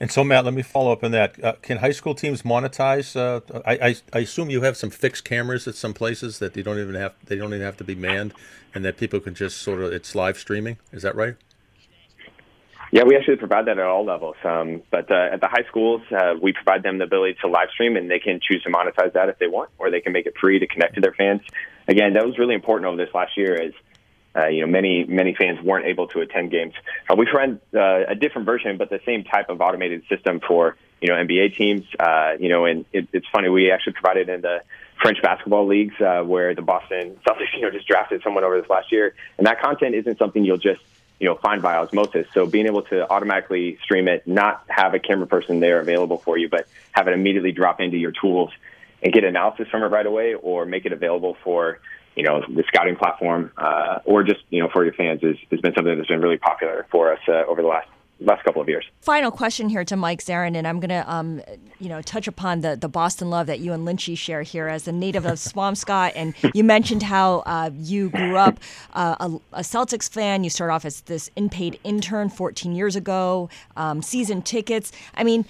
And 0.00 0.12
so, 0.12 0.22
Matt, 0.22 0.44
let 0.44 0.54
me 0.54 0.62
follow 0.62 0.92
up 0.92 1.02
on 1.02 1.10
that. 1.10 1.42
Uh, 1.42 1.54
can 1.60 1.78
high 1.78 1.90
school 1.90 2.14
teams 2.14 2.42
monetize? 2.42 3.16
Uh, 3.16 3.40
I, 3.66 3.88
I, 3.88 3.96
I, 4.12 4.18
assume 4.20 4.48
you 4.48 4.62
have 4.62 4.76
some 4.76 4.90
fixed 4.90 5.24
cameras 5.24 5.66
at 5.66 5.74
some 5.74 5.92
places 5.92 6.38
that 6.38 6.54
they 6.54 6.62
don't 6.62 6.78
even 6.78 6.94
have 6.94 7.14
they 7.24 7.36
don't 7.36 7.52
even 7.52 7.62
have 7.62 7.76
to 7.78 7.84
be 7.84 7.96
manned, 7.96 8.32
and 8.74 8.84
that 8.84 8.96
people 8.96 9.18
can 9.18 9.34
just 9.34 9.58
sort 9.58 9.82
of 9.82 9.92
it's 9.92 10.14
live 10.14 10.38
streaming. 10.38 10.78
Is 10.92 11.02
that 11.02 11.16
right? 11.16 11.36
Yeah, 12.90 13.04
we 13.04 13.16
actually 13.16 13.36
provide 13.36 13.66
that 13.66 13.78
at 13.78 13.84
all 13.84 14.04
levels. 14.04 14.36
Um, 14.44 14.82
but 14.90 15.10
uh, 15.10 15.28
at 15.32 15.40
the 15.40 15.48
high 15.48 15.64
schools, 15.68 16.00
uh, 16.10 16.34
we 16.40 16.52
provide 16.52 16.82
them 16.82 16.98
the 16.98 17.04
ability 17.04 17.36
to 17.42 17.48
live 17.48 17.68
stream, 17.70 17.96
and 17.96 18.10
they 18.10 18.18
can 18.18 18.40
choose 18.40 18.62
to 18.62 18.70
monetize 18.70 19.12
that 19.12 19.28
if 19.28 19.38
they 19.38 19.46
want, 19.46 19.70
or 19.78 19.90
they 19.90 20.00
can 20.00 20.12
make 20.12 20.26
it 20.26 20.34
free 20.40 20.58
to 20.58 20.66
connect 20.66 20.94
to 20.94 21.00
their 21.00 21.12
fans. 21.12 21.42
Again, 21.86 22.14
that 22.14 22.24
was 22.24 22.38
really 22.38 22.54
important 22.54 22.88
over 22.88 22.96
this 22.96 23.12
last 23.14 23.36
year, 23.36 23.60
as 23.60 23.72
uh, 24.36 24.46
you 24.46 24.60
know, 24.60 24.66
many 24.66 25.04
many 25.04 25.34
fans 25.34 25.60
weren't 25.62 25.86
able 25.86 26.06
to 26.08 26.20
attend 26.20 26.50
games. 26.50 26.74
Uh, 27.10 27.16
we 27.16 27.26
tried 27.26 27.60
uh, 27.74 28.04
a 28.08 28.14
different 28.14 28.46
version, 28.46 28.78
but 28.78 28.88
the 28.88 29.00
same 29.04 29.24
type 29.24 29.48
of 29.48 29.60
automated 29.60 30.02
system 30.08 30.40
for 30.46 30.76
you 31.00 31.08
know 31.08 31.14
NBA 31.14 31.56
teams. 31.56 31.82
Uh, 31.98 32.32
you 32.38 32.48
know, 32.48 32.64
and 32.64 32.84
it, 32.92 33.08
it's 33.12 33.26
funny 33.32 33.48
we 33.48 33.70
actually 33.70 33.94
provided 33.94 34.28
in 34.28 34.40
the 34.40 34.62
French 35.02 35.20
basketball 35.22 35.66
leagues 35.66 35.94
where 35.98 36.54
the 36.54 36.62
Boston 36.62 37.18
Celtics 37.26 37.52
you 37.54 37.62
know 37.62 37.70
just 37.70 37.86
drafted 37.86 38.22
someone 38.22 38.44
over 38.44 38.60
this 38.60 38.70
last 38.70 38.92
year, 38.92 39.14
and 39.36 39.46
that 39.46 39.60
content 39.60 39.94
isn't 39.94 40.18
something 40.18 40.44
you'll 40.44 40.56
just 40.56 40.80
you 41.18 41.26
know, 41.26 41.34
find 41.36 41.62
by 41.62 41.76
osmosis. 41.76 42.26
So 42.32 42.46
being 42.46 42.66
able 42.66 42.82
to 42.82 43.10
automatically 43.10 43.78
stream 43.82 44.08
it, 44.08 44.26
not 44.26 44.64
have 44.68 44.94
a 44.94 44.98
camera 44.98 45.26
person 45.26 45.60
there 45.60 45.80
available 45.80 46.18
for 46.18 46.38
you, 46.38 46.48
but 46.48 46.68
have 46.92 47.08
it 47.08 47.14
immediately 47.14 47.52
drop 47.52 47.80
into 47.80 47.96
your 47.96 48.12
tools 48.12 48.50
and 49.02 49.12
get 49.12 49.24
analysis 49.24 49.68
from 49.68 49.82
it 49.82 49.86
right 49.86 50.06
away, 50.06 50.34
or 50.34 50.64
make 50.64 50.84
it 50.84 50.92
available 50.92 51.36
for 51.44 51.80
you 52.16 52.24
know 52.24 52.42
the 52.48 52.64
scouting 52.66 52.96
platform, 52.96 53.52
uh, 53.56 54.00
or 54.04 54.24
just 54.24 54.40
you 54.50 54.60
know 54.60 54.68
for 54.68 54.84
your 54.84 54.94
fans, 54.94 55.22
is, 55.22 55.36
has 55.50 55.60
been 55.60 55.74
something 55.74 55.96
that's 55.96 56.08
been 56.08 56.20
really 56.20 56.38
popular 56.38 56.86
for 56.90 57.12
us 57.12 57.20
uh, 57.28 57.44
over 57.46 57.62
the 57.62 57.68
last 57.68 57.88
last 58.20 58.44
couple 58.44 58.60
of 58.60 58.68
years. 58.68 58.84
Final 59.00 59.30
question 59.30 59.68
here 59.68 59.84
to 59.84 59.96
Mike 59.96 60.20
Zarren, 60.20 60.56
and 60.56 60.66
I'm 60.66 60.80
going 60.80 60.90
to, 60.90 61.10
um, 61.10 61.40
you 61.78 61.88
know, 61.88 62.02
touch 62.02 62.26
upon 62.26 62.60
the, 62.60 62.76
the 62.76 62.88
Boston 62.88 63.30
love 63.30 63.46
that 63.46 63.60
you 63.60 63.72
and 63.72 63.86
Lynchy 63.86 64.16
share 64.16 64.42
here 64.42 64.68
as 64.68 64.88
a 64.88 64.92
native 64.92 65.24
of 65.24 65.32
Swampscott. 65.38 66.12
And 66.14 66.34
you 66.54 66.64
mentioned 66.64 67.02
how 67.02 67.40
uh, 67.46 67.70
you 67.74 68.10
grew 68.10 68.36
up 68.36 68.58
uh, 68.94 69.16
a, 69.20 69.58
a, 69.58 69.60
Celtics 69.60 70.08
fan. 70.10 70.44
You 70.44 70.50
started 70.50 70.74
off 70.74 70.84
as 70.84 71.02
this 71.02 71.30
unpaid 71.36 71.78
intern 71.84 72.28
14 72.28 72.72
years 72.72 72.96
ago, 72.96 73.48
um, 73.76 74.02
season 74.02 74.42
tickets. 74.42 74.90
I 75.14 75.22
mean, 75.22 75.44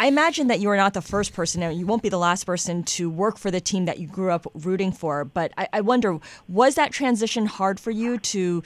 I 0.00 0.06
imagine 0.06 0.46
that 0.48 0.60
you 0.60 0.70
are 0.70 0.76
not 0.76 0.94
the 0.94 1.02
first 1.02 1.32
person, 1.32 1.62
and 1.62 1.78
you 1.78 1.86
won't 1.86 2.02
be 2.02 2.08
the 2.08 2.18
last 2.18 2.44
person 2.44 2.84
to 2.84 3.10
work 3.10 3.36
for 3.36 3.50
the 3.50 3.60
team 3.60 3.86
that 3.86 3.98
you 3.98 4.06
grew 4.06 4.30
up 4.30 4.46
rooting 4.54 4.92
for. 4.92 5.24
But 5.24 5.52
I, 5.58 5.68
I 5.72 5.80
wonder, 5.80 6.18
was 6.48 6.76
that 6.76 6.92
transition 6.92 7.46
hard 7.46 7.80
for 7.80 7.90
you 7.90 8.18
to 8.18 8.62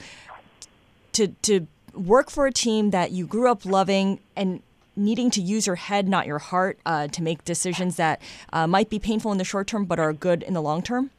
to 1.13 1.27
to 1.27 1.67
work 1.93 2.29
for 2.29 2.45
a 2.45 2.51
team 2.51 2.91
that 2.91 3.11
you 3.11 3.25
grew 3.25 3.49
up 3.49 3.65
loving 3.65 4.19
and 4.35 4.61
needing 4.95 5.31
to 5.31 5.41
use 5.41 5.65
your 5.65 5.75
head, 5.75 6.07
not 6.07 6.27
your 6.27 6.39
heart, 6.39 6.77
uh, 6.85 7.07
to 7.07 7.23
make 7.23 7.43
decisions 7.45 7.95
that 7.95 8.21
uh, 8.51 8.67
might 8.67 8.89
be 8.89 8.99
painful 8.99 9.31
in 9.31 9.37
the 9.37 9.43
short 9.43 9.67
term 9.67 9.85
but 9.85 9.99
are 9.99 10.13
good 10.13 10.43
in 10.43 10.53
the 10.53 10.61
long 10.61 10.81
term? 10.81 11.09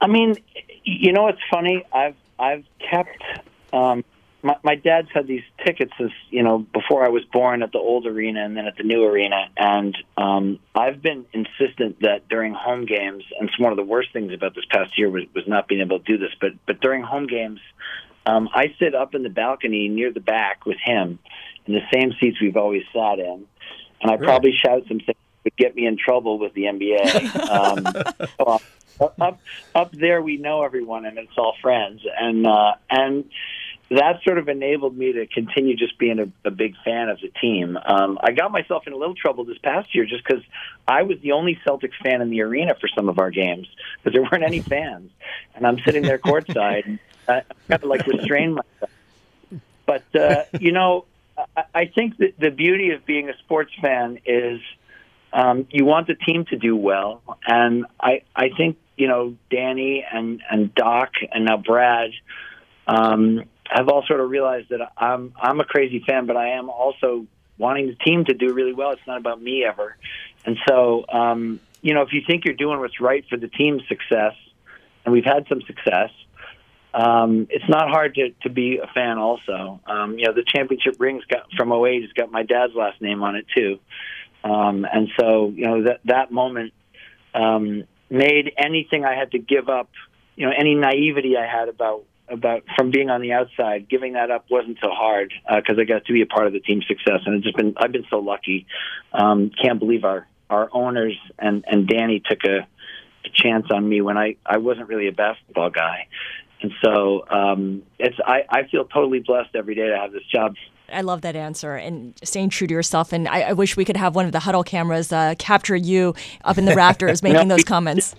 I 0.00 0.06
mean, 0.06 0.36
you 0.84 1.12
know, 1.12 1.28
it's 1.28 1.40
funny. 1.50 1.84
I've 1.92 2.16
I've 2.38 2.64
kept. 2.78 3.22
Um, 3.72 4.04
my, 4.42 4.56
my 4.62 4.74
dad's 4.74 5.08
had 5.14 5.26
these 5.26 5.42
tickets 5.64 5.92
as 5.98 6.10
you 6.28 6.42
know 6.42 6.58
before 6.58 7.04
I 7.04 7.08
was 7.08 7.24
born 7.32 7.62
at 7.62 7.72
the 7.72 7.78
old 7.78 8.06
arena 8.06 8.44
and 8.44 8.54
then 8.54 8.66
at 8.66 8.76
the 8.76 8.82
new 8.82 9.04
arena, 9.04 9.48
and 9.56 9.96
um, 10.18 10.58
I've 10.74 11.00
been 11.00 11.24
insistent 11.32 12.00
that 12.00 12.28
during 12.28 12.52
home 12.52 12.84
games, 12.84 13.24
and 13.38 13.48
it's 13.48 13.58
one 13.58 13.72
of 13.72 13.78
the 13.78 13.84
worst 13.84 14.12
things 14.12 14.32
about 14.34 14.54
this 14.54 14.64
past 14.70 14.98
year 14.98 15.08
was, 15.08 15.22
was 15.34 15.44
not 15.46 15.66
being 15.66 15.80
able 15.80 15.98
to 15.98 16.04
do 16.04 16.18
this, 16.18 16.32
but 16.40 16.50
but 16.66 16.80
during 16.80 17.02
home 17.02 17.26
games, 17.26 17.60
um, 18.26 18.48
I 18.54 18.74
sit 18.78 18.94
up 18.94 19.14
in 19.14 19.22
the 19.22 19.30
balcony 19.30 19.88
near 19.88 20.12
the 20.12 20.20
back 20.20 20.66
with 20.66 20.78
him 20.82 21.18
in 21.66 21.74
the 21.74 21.82
same 21.92 22.12
seats 22.20 22.40
we've 22.40 22.56
always 22.56 22.82
sat 22.92 23.18
in, 23.18 23.46
and 24.00 24.10
I 24.10 24.14
really? 24.14 24.26
probably 24.26 24.52
shout 24.52 24.82
some 24.88 24.98
things 24.98 25.06
that 25.06 25.44
would 25.44 25.56
get 25.56 25.74
me 25.74 25.86
in 25.86 25.96
trouble 25.96 26.38
with 26.38 26.54
the 26.54 26.64
NBA. 26.64 27.48
um, 27.48 28.28
so 28.98 29.12
up 29.20 29.40
up 29.74 29.92
there, 29.92 30.22
we 30.22 30.36
know 30.36 30.62
everyone, 30.62 31.04
and 31.04 31.18
it's 31.18 31.36
all 31.36 31.54
friends, 31.60 32.02
and 32.18 32.46
uh, 32.46 32.74
and 32.90 33.24
that 33.98 34.22
sort 34.24 34.38
of 34.38 34.48
enabled 34.48 34.96
me 34.96 35.12
to 35.12 35.26
continue 35.26 35.76
just 35.76 35.98
being 35.98 36.18
a, 36.18 36.48
a 36.48 36.50
big 36.50 36.74
fan 36.84 37.08
of 37.08 37.20
the 37.20 37.28
team. 37.40 37.76
Um, 37.84 38.18
I 38.22 38.32
got 38.32 38.50
myself 38.50 38.86
in 38.86 38.92
a 38.92 38.96
little 38.96 39.14
trouble 39.14 39.44
this 39.44 39.58
past 39.58 39.94
year 39.94 40.06
just 40.06 40.24
because 40.26 40.42
I 40.88 41.02
was 41.02 41.18
the 41.20 41.32
only 41.32 41.58
Celtics 41.66 41.96
fan 42.02 42.22
in 42.22 42.30
the 42.30 42.42
arena 42.42 42.74
for 42.80 42.88
some 42.88 43.08
of 43.08 43.18
our 43.18 43.30
games 43.30 43.68
because 43.98 44.14
there 44.14 44.22
weren't 44.22 44.44
any 44.44 44.60
fans, 44.74 45.10
and 45.54 45.66
I'm 45.66 45.78
sitting 45.84 46.02
there 46.02 46.18
courtside. 46.18 46.98
I 47.28 47.42
kind 47.68 47.82
of 47.82 47.84
like 47.84 48.06
restrain 48.06 48.54
myself. 48.54 48.90
But 49.86 50.16
uh, 50.16 50.44
you 50.60 50.72
know, 50.72 51.06
I, 51.56 51.64
I 51.74 51.84
think 51.86 52.18
that 52.18 52.38
the 52.38 52.50
beauty 52.50 52.90
of 52.90 53.04
being 53.06 53.28
a 53.28 53.36
sports 53.38 53.72
fan 53.80 54.18
is 54.26 54.60
um, 55.32 55.66
you 55.70 55.84
want 55.84 56.06
the 56.06 56.14
team 56.14 56.44
to 56.46 56.56
do 56.56 56.76
well, 56.76 57.22
and 57.46 57.86
I 58.00 58.22
I 58.34 58.50
think 58.50 58.78
you 58.96 59.08
know 59.08 59.36
Danny 59.50 60.04
and 60.10 60.42
and 60.50 60.74
Doc 60.74 61.12
and 61.32 61.44
now 61.46 61.56
Brad 61.56 62.10
um, 62.86 63.44
have 63.68 63.88
all 63.88 64.04
sort 64.06 64.20
of 64.20 64.30
realized 64.30 64.68
that 64.70 64.92
I'm 64.96 65.32
I'm 65.40 65.60
a 65.60 65.64
crazy 65.64 66.02
fan, 66.06 66.26
but 66.26 66.36
I 66.36 66.50
am 66.50 66.68
also 66.68 67.26
wanting 67.58 67.86
the 67.86 67.94
team 67.94 68.24
to 68.26 68.34
do 68.34 68.52
really 68.52 68.74
well. 68.74 68.90
It's 68.90 69.06
not 69.06 69.18
about 69.18 69.40
me 69.40 69.64
ever, 69.64 69.96
and 70.44 70.56
so 70.68 71.04
um, 71.12 71.60
you 71.82 71.94
know 71.94 72.02
if 72.02 72.12
you 72.12 72.22
think 72.26 72.44
you're 72.44 72.54
doing 72.54 72.80
what's 72.80 73.00
right 73.00 73.24
for 73.28 73.36
the 73.36 73.48
team's 73.48 73.82
success, 73.88 74.34
and 75.04 75.12
we've 75.12 75.24
had 75.24 75.46
some 75.48 75.62
success 75.62 76.10
um, 76.94 77.48
it's 77.50 77.68
not 77.68 77.88
hard 77.90 78.14
to, 78.14 78.30
to 78.42 78.50
be 78.50 78.78
a 78.78 78.86
fan 78.86 79.18
also. 79.18 79.80
Um, 79.84 80.16
you 80.16 80.26
know, 80.26 80.32
the 80.32 80.44
championship 80.46 80.94
rings 81.00 81.24
got 81.24 81.50
from 81.56 81.72
08 81.72 82.02
has 82.02 82.12
got 82.12 82.30
my 82.30 82.44
dad's 82.44 82.74
last 82.74 83.00
name 83.00 83.22
on 83.24 83.34
it 83.34 83.46
too. 83.54 83.80
Um, 84.44 84.86
and 84.90 85.08
so, 85.18 85.52
you 85.56 85.66
know, 85.66 85.82
that, 85.84 86.00
that 86.04 86.30
moment, 86.30 86.72
um, 87.34 87.84
made 88.10 88.52
anything 88.56 89.04
I 89.04 89.16
had 89.16 89.32
to 89.32 89.38
give 89.38 89.68
up, 89.68 89.90
you 90.36 90.46
know, 90.46 90.52
any 90.56 90.76
naivety 90.76 91.36
I 91.36 91.46
had 91.46 91.68
about, 91.68 92.04
about 92.28 92.64
from 92.76 92.90
being 92.90 93.10
on 93.10 93.20
the 93.20 93.32
outside, 93.32 93.88
giving 93.88 94.14
that 94.14 94.30
up 94.30 94.46
wasn't 94.50 94.78
so 94.82 94.90
hard, 94.90 95.32
uh, 95.48 95.60
cause 95.66 95.76
I 95.78 95.84
got 95.84 96.04
to 96.06 96.12
be 96.12 96.22
a 96.22 96.26
part 96.26 96.46
of 96.46 96.52
the 96.52 96.60
team's 96.60 96.86
success. 96.86 97.20
And 97.26 97.36
it's 97.36 97.44
just 97.44 97.56
been, 97.56 97.74
I've 97.76 97.92
been 97.92 98.06
so 98.08 98.18
lucky. 98.18 98.66
Um, 99.12 99.50
can't 99.62 99.78
believe 99.78 100.04
our, 100.04 100.26
our 100.48 100.68
owners 100.72 101.18
and, 101.38 101.64
and 101.66 101.86
Danny 101.86 102.22
took 102.24 102.44
a, 102.44 102.66
a 103.26 103.28
chance 103.34 103.66
on 103.70 103.88
me 103.88 104.00
when 104.00 104.16
I, 104.16 104.36
I 104.44 104.58
wasn't 104.58 104.88
really 104.88 105.08
a 105.08 105.12
basketball 105.12 105.70
guy. 105.70 106.06
And 106.62 106.72
so 106.82 107.26
um, 107.28 107.82
it's 107.98 108.16
I, 108.24 108.44
I 108.48 108.62
feel 108.70 108.86
totally 108.86 109.20
blessed 109.20 109.54
every 109.54 109.74
day 109.74 109.86
to 109.86 109.96
have 109.98 110.12
this 110.12 110.24
job. 110.32 110.54
I 110.90 111.02
love 111.02 111.22
that 111.22 111.36
answer 111.36 111.76
and 111.76 112.14
staying 112.22 112.50
true 112.50 112.66
to 112.66 112.72
yourself. 112.72 113.12
And 113.12 113.28
I, 113.28 113.40
I 113.42 113.52
wish 113.52 113.76
we 113.76 113.84
could 113.84 113.96
have 113.96 114.14
one 114.14 114.26
of 114.26 114.32
the 114.32 114.38
Hudl 114.38 114.64
cameras 114.64 115.12
uh, 115.12 115.34
capture 115.38 115.76
you 115.76 116.14
up 116.44 116.56
in 116.56 116.64
the 116.64 116.74
rafters 116.74 117.22
making 117.22 117.48
those 117.48 117.64
comments. 117.64 118.14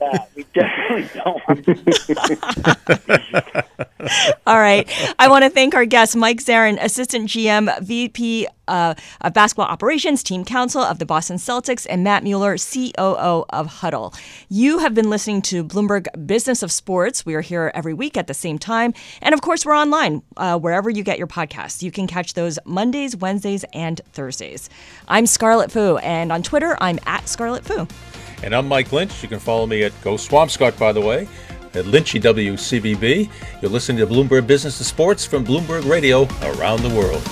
That. 0.00 0.30
We 0.34 0.46
definitely 0.54 1.08
don't. 1.14 1.42
All 4.46 4.58
right. 4.58 4.88
I 5.18 5.28
want 5.28 5.44
to 5.44 5.50
thank 5.50 5.74
our 5.74 5.84
guest, 5.84 6.16
Mike 6.16 6.38
Zarren, 6.38 6.82
Assistant 6.82 7.28
GM, 7.28 7.82
VP 7.82 8.48
uh, 8.66 8.94
of 9.20 9.34
Basketball 9.34 9.66
Operations, 9.66 10.22
Team 10.22 10.44
Counsel 10.44 10.80
of 10.80 10.98
the 10.98 11.06
Boston 11.06 11.36
Celtics, 11.36 11.86
and 11.90 12.02
Matt 12.02 12.22
Mueller, 12.22 12.56
COO 12.56 13.44
of 13.50 13.66
Hudl. 13.80 14.18
You 14.48 14.78
have 14.78 14.94
been 14.94 15.10
listening 15.10 15.42
to 15.42 15.62
Bloomberg 15.62 16.06
Business 16.26 16.62
of 16.62 16.72
Sports. 16.72 17.26
We 17.26 17.34
are 17.34 17.40
here 17.42 17.70
every 17.74 17.92
week 17.92 18.16
at 18.16 18.26
the 18.26 18.34
same 18.34 18.58
time. 18.58 18.94
And 19.20 19.34
of 19.34 19.42
course, 19.42 19.66
we're 19.66 19.76
online 19.76 20.22
uh, 20.36 20.58
wherever 20.58 20.88
you 20.88 21.02
get 21.02 21.18
your 21.18 21.26
podcasts. 21.26 21.82
You 21.82 21.90
can 21.90 22.06
catch 22.06 22.34
those 22.34 22.58
Mondays, 22.64 23.16
Wednesdays, 23.16 23.64
and 23.74 24.00
Thursdays. 24.12 24.70
I'm 25.08 25.26
Scarlet 25.26 25.70
Fu, 25.70 25.98
and 25.98 26.32
on 26.32 26.42
Twitter, 26.42 26.76
I'm 26.80 26.98
at 27.06 27.28
Scarlet 27.28 27.64
Fu. 27.64 27.86
And 28.42 28.54
I'm 28.54 28.66
Mike 28.66 28.92
Lynch. 28.92 29.22
You 29.22 29.28
can 29.28 29.38
follow 29.38 29.66
me 29.66 29.82
at 29.82 29.92
Go 30.02 30.14
Swampscott, 30.14 30.78
by 30.78 30.92
the 30.92 31.00
way, 31.00 31.28
at 31.74 31.84
Lynchy 31.84 32.20
WCVB. 32.20 33.28
You're 33.60 33.70
listening 33.70 33.98
to 33.98 34.06
Bloomberg 34.06 34.46
Business 34.46 34.80
of 34.80 34.86
Sports 34.86 35.24
from 35.26 35.44
Bloomberg 35.44 35.88
Radio 35.88 36.22
around 36.54 36.82
the 36.82 36.88
world. 36.88 37.22